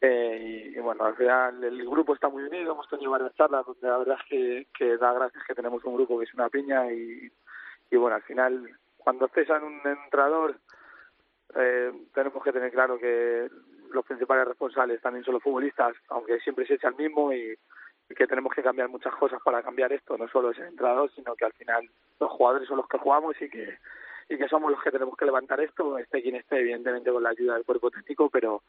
[0.00, 3.86] eh, y, bueno, al final el grupo está muy unido, hemos tenido varias charlas donde
[3.86, 6.92] la verdad es que, que da gracias que tenemos un grupo que es una piña
[6.92, 7.30] y,
[7.90, 8.68] y bueno, al final
[9.02, 10.56] cuando cesan un entrenador
[11.54, 13.48] eh, tenemos que tener claro que
[13.92, 17.54] los principales responsables también son los futbolistas, aunque siempre se echa el mismo y,
[18.14, 21.34] que tenemos que cambiar muchas cosas para cambiar esto, no solo es el entrenador, sino
[21.34, 21.88] que al final
[22.20, 23.78] los jugadores son los que jugamos y que
[24.28, 27.30] y que somos los que tenemos que levantar esto, esté quien esté, evidentemente con la
[27.30, 28.62] ayuda del cuerpo técnico, pero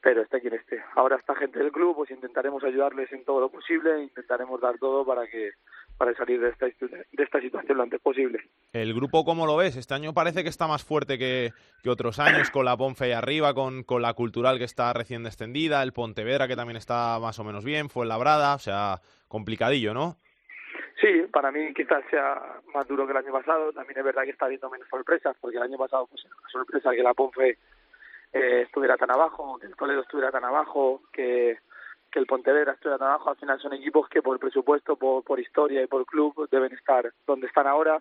[0.00, 0.84] pero esté quien esté.
[0.94, 5.04] Ahora esta gente del club, pues intentaremos ayudarles en todo lo posible, intentaremos dar todo
[5.04, 5.50] para que
[5.96, 8.40] para salir de esta, de esta situación lo antes posible.
[8.72, 9.76] ¿El grupo cómo lo ves?
[9.76, 13.12] Este año parece que está más fuerte que, que otros años, con la Ponfe ahí
[13.12, 17.38] arriba, con, con la Cultural que está recién descendida, el Pontevedra que también está más
[17.38, 20.16] o menos bien, fue Labrada, o sea, complicadillo, ¿no?
[21.00, 23.72] Sí, para mí quizás sea más duro que el año pasado.
[23.72, 26.92] También es verdad que está habiendo menos sorpresas, porque el año pasado pues una sorpresa
[26.92, 27.58] que la Ponfe
[28.32, 31.58] eh, estuviera tan abajo, que el Toledo estuviera tan abajo, que
[32.16, 35.82] que el Pontevedra estuviera tan abajo, al final son equipos que por presupuesto, por, historia
[35.82, 38.00] y por club deben estar donde están ahora.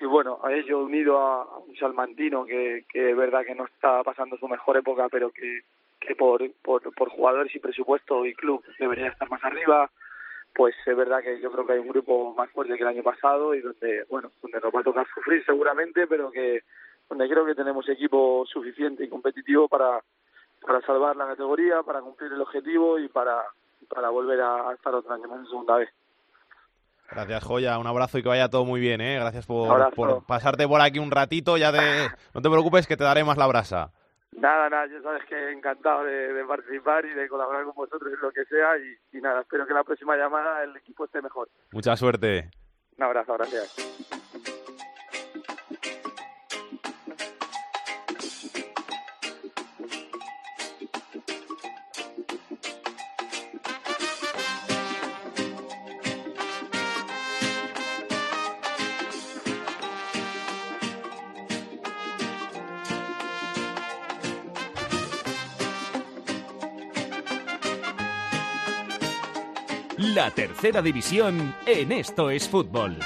[0.00, 4.38] Y bueno, a ello unido a, un salmantino que, es verdad que no está pasando
[4.38, 5.60] su mejor época, pero que,
[6.16, 9.90] por jugadores y presupuesto y club debería estar más arriba,
[10.54, 13.02] pues es verdad que yo creo que hay un grupo más fuerte que el año
[13.02, 16.62] pasado y donde, bueno, donde nos va a tocar sufrir seguramente, pero que
[17.10, 20.00] donde creo que tenemos equipo suficiente y competitivo para,
[20.66, 23.42] para salvar la categoría, para cumplir el objetivo y para,
[23.88, 25.90] para volver a, estar otra año más en segunda vez.
[27.10, 27.78] Gracias, Joya.
[27.78, 29.18] Un abrazo y que vaya todo muy bien, ¿eh?
[29.18, 31.56] Gracias por, por, pasarte por aquí un ratito.
[31.56, 33.92] Ya te, no te preocupes que te daré más la brasa.
[34.32, 38.32] Nada, nada, ya sabes que encantado de, participar y de colaborar con vosotros en lo
[38.32, 38.78] que sea.
[38.78, 41.48] Y, y nada, espero que la próxima llamada el equipo esté mejor.
[41.72, 42.50] Mucha suerte.
[42.96, 44.53] Un abrazo, gracias.
[70.14, 72.96] La tercera división en Esto es Fútbol.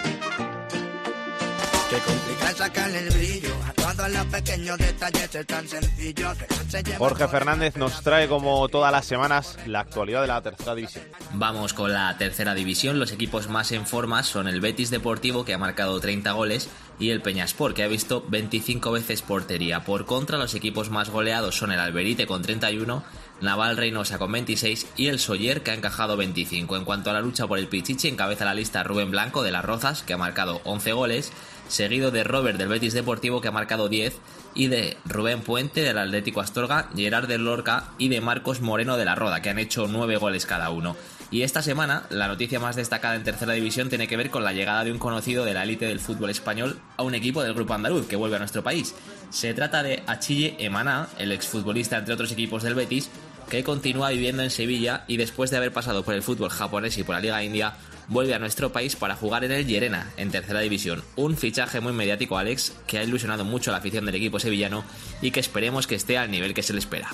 [6.98, 11.04] Jorge Fernández nos trae como todas las semanas la actualidad de la tercera división.
[11.32, 12.98] Vamos con la tercera división.
[12.98, 17.08] Los equipos más en forma son el Betis Deportivo que ha marcado 30 goles y
[17.08, 19.84] el Peñaspor que ha visto 25 veces portería.
[19.84, 23.02] Por contra, los equipos más goleados son el Alberite con 31
[23.40, 26.76] Naval Reynosa con 26 y el Soller que ha encajado 25.
[26.76, 29.64] En cuanto a la lucha por el Pichichi, encabeza la lista Rubén Blanco de las
[29.64, 31.32] Rozas que ha marcado 11 goles,
[31.68, 34.16] seguido de Robert del Betis Deportivo que ha marcado 10
[34.54, 39.04] y de Rubén Puente del Atlético Astorga, Gerard del Lorca y de Marcos Moreno de
[39.04, 40.96] la Roda que han hecho 9 goles cada uno.
[41.30, 44.54] Y esta semana, la noticia más destacada en tercera división tiene que ver con la
[44.54, 47.74] llegada de un conocido de la élite del fútbol español a un equipo del grupo
[47.74, 48.94] andaluz que vuelve a nuestro país.
[49.28, 53.10] Se trata de Achille Emaná, el exfutbolista entre otros equipos del Betis,
[53.48, 57.02] que continúa viviendo en Sevilla y después de haber pasado por el fútbol japonés y
[57.02, 57.74] por la Liga India,
[58.08, 61.02] vuelve a nuestro país para jugar en el Llerena, en tercera división.
[61.16, 64.84] Un fichaje muy mediático, Alex, que ha ilusionado mucho a la afición del equipo sevillano
[65.22, 67.08] y que esperemos que esté al nivel que se le espera.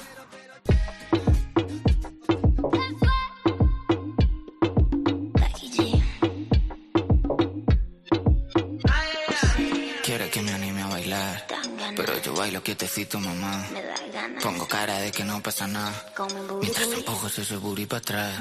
[12.54, 13.66] Bailo quietecito, mamá.
[14.42, 15.92] Pongo cara de que no pasa nada.
[16.60, 18.40] Mientras empujo ese booty para atrás.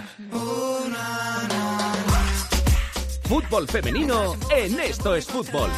[3.27, 5.71] Fútbol femenino en Esto es Fútbol.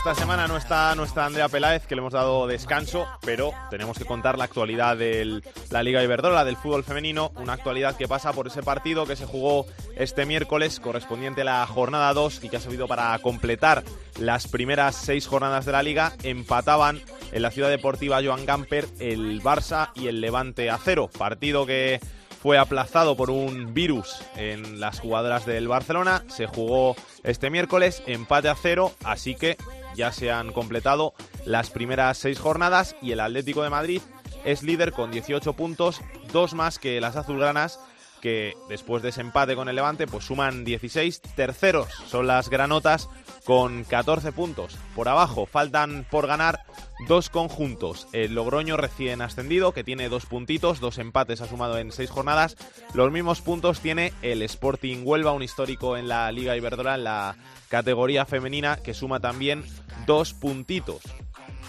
[0.00, 4.06] Esta semana no está nuestra Andrea Peláez, que le hemos dado descanso, pero tenemos que
[4.06, 8.46] contar la actualidad de la Liga Iberdrola, del fútbol femenino, una actualidad que pasa por
[8.46, 9.66] ese partido que se jugó
[9.96, 13.84] este miércoles, correspondiente a la jornada 2, y que ha servido para completar
[14.18, 16.14] las primeras seis jornadas de la liga.
[16.22, 21.66] Empataban en la ciudad deportiva Joan Gamper el Barça y el Levante a cero, partido
[21.66, 22.00] que
[22.42, 26.24] fue aplazado por un virus en las jugadoras del Barcelona.
[26.28, 29.58] Se jugó este miércoles, empate a cero, así que
[29.94, 31.14] ya se han completado
[31.44, 34.02] las primeras seis jornadas y el Atlético de Madrid
[34.44, 36.00] es líder con 18 puntos,
[36.32, 37.78] dos más que las azulgranas
[38.20, 43.08] que después de ese empate con el Levante pues suman 16 terceros son las granotas
[43.44, 44.76] con 14 puntos.
[44.94, 46.60] Por abajo faltan por ganar
[47.08, 48.06] dos conjuntos.
[48.12, 52.56] El Logroño recién ascendido que tiene dos puntitos dos empates ha sumado en seis jornadas.
[52.94, 57.36] Los mismos puntos tiene el Sporting Huelva un histórico en la Liga Iberdrola la
[57.68, 59.64] categoría femenina que suma también
[60.06, 61.02] dos puntitos.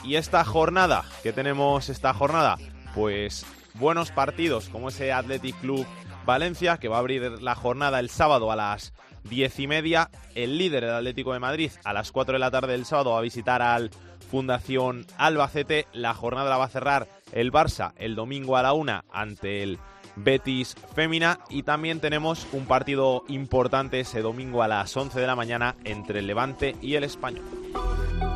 [0.03, 2.57] Y esta jornada que tenemos esta jornada
[2.95, 3.45] pues
[3.76, 5.85] buenos partidos como ese Athletic Club
[6.26, 8.93] Valencia, que va a abrir la jornada el sábado a las
[9.23, 10.10] diez y media.
[10.35, 13.19] El líder, el Atlético de Madrid, a las 4 de la tarde del sábado va
[13.19, 13.91] a visitar al
[14.30, 15.88] Fundación Albacete.
[15.93, 19.80] La jornada la va a cerrar el Barça el domingo a la una ante el
[20.15, 21.39] Betis Fémina.
[21.49, 26.19] Y también tenemos un partido importante ese domingo a las 11 de la mañana entre
[26.19, 27.45] el Levante y el Español.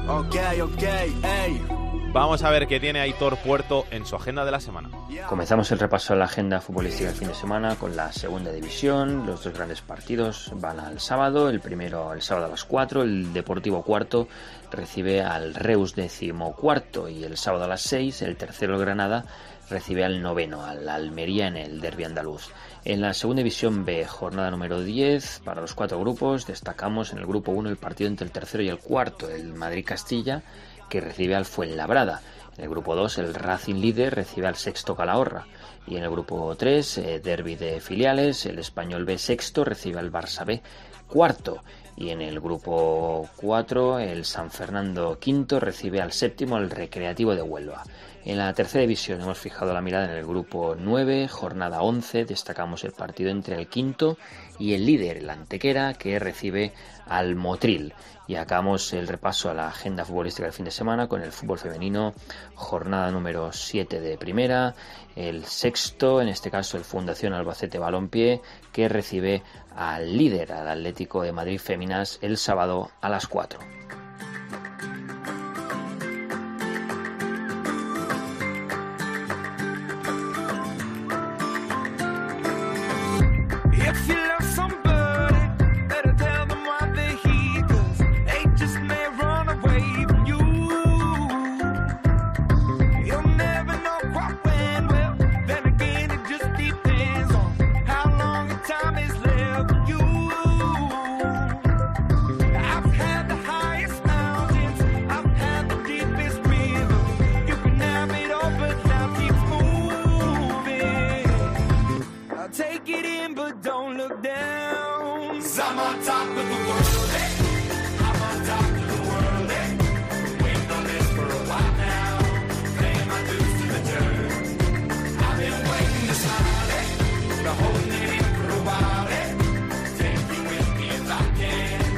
[0.07, 1.84] Ok, ok,
[2.15, 4.89] Vamos a ver qué tiene Aitor Puerto en su agenda de la semana.
[5.27, 9.25] Comenzamos el repaso a la agenda futbolística del fin de semana con la segunda división.
[9.25, 11.49] Los dos grandes partidos van al sábado.
[11.49, 13.03] El primero el sábado a las 4.
[13.03, 14.29] El Deportivo Cuarto
[14.71, 17.09] recibe al Reus décimo cuarto.
[17.09, 19.25] Y el sábado a las 6 el tercero el Granada
[19.69, 22.49] recibe al noveno, al Almería en el derbi andaluz.
[22.85, 27.25] En la segunda división B, jornada número 10, para los cuatro grupos, destacamos en el
[27.25, 30.43] grupo 1 el partido entre el tercero y el cuarto, el Madrid-Castilla,
[30.89, 32.21] que recibe al Fuenlabrada.
[32.57, 35.45] En el grupo 2, el Racing Líder recibe al sexto Calahorra.
[35.87, 40.11] Y en el grupo 3, eh, Derby de filiales, el Español B sexto recibe al
[40.11, 40.61] Barça B
[41.07, 41.63] cuarto.
[41.97, 47.41] Y en el grupo 4, el San Fernando quinto recibe al séptimo, el Recreativo de
[47.41, 47.83] Huelva.
[48.25, 52.83] En la tercera división hemos fijado la mirada en el grupo 9, jornada 11, destacamos
[52.83, 54.17] el partido entre el quinto
[54.59, 56.73] y el líder, el Antequera, que recibe
[57.07, 57.93] al Motril.
[58.27, 61.59] Y acabamos el repaso a la agenda futbolística del fin de semana con el fútbol
[61.59, 62.13] femenino,
[62.55, 64.73] jornada número 7 de primera,
[65.15, 68.41] el sexto, en este caso el Fundación Albacete Balompié,
[68.71, 69.43] que recibe
[69.75, 73.84] al líder, al Atlético de Madrid Féminas, el sábado a las 4.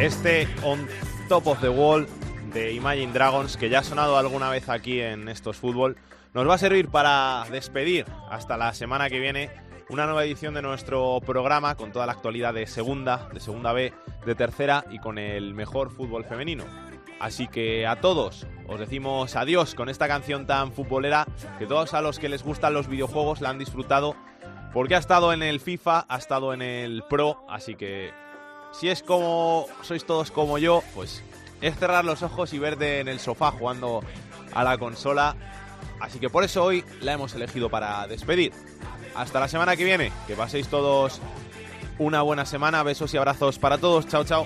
[0.07, 0.87] Este On
[1.27, 2.07] Top of the Wall
[2.53, 5.97] de Imagine Dragons, que ya ha sonado alguna vez aquí en estos fútbol,
[6.33, 9.49] nos va a servir para despedir hasta la semana que viene
[9.89, 13.93] una nueva edición de nuestro programa con toda la actualidad de segunda, de segunda B,
[14.25, 16.63] de tercera y con el mejor fútbol femenino.
[17.19, 21.27] Así que a todos os decimos adiós con esta canción tan futbolera
[21.59, 24.15] que todos a los que les gustan los videojuegos la han disfrutado
[24.71, 28.13] porque ha estado en el FIFA, ha estado en el Pro, así que
[28.71, 31.23] si es como sois todos como yo, pues
[31.61, 34.01] es cerrar los ojos y verte en el sofá jugando
[34.53, 35.35] a la consola.
[35.99, 38.53] Así que por eso hoy la hemos elegido para despedir.
[39.15, 41.19] Hasta la semana que viene, que paséis todos
[41.97, 42.83] una buena semana.
[42.83, 44.07] Besos y abrazos para todos.
[44.07, 44.45] Chao, chao.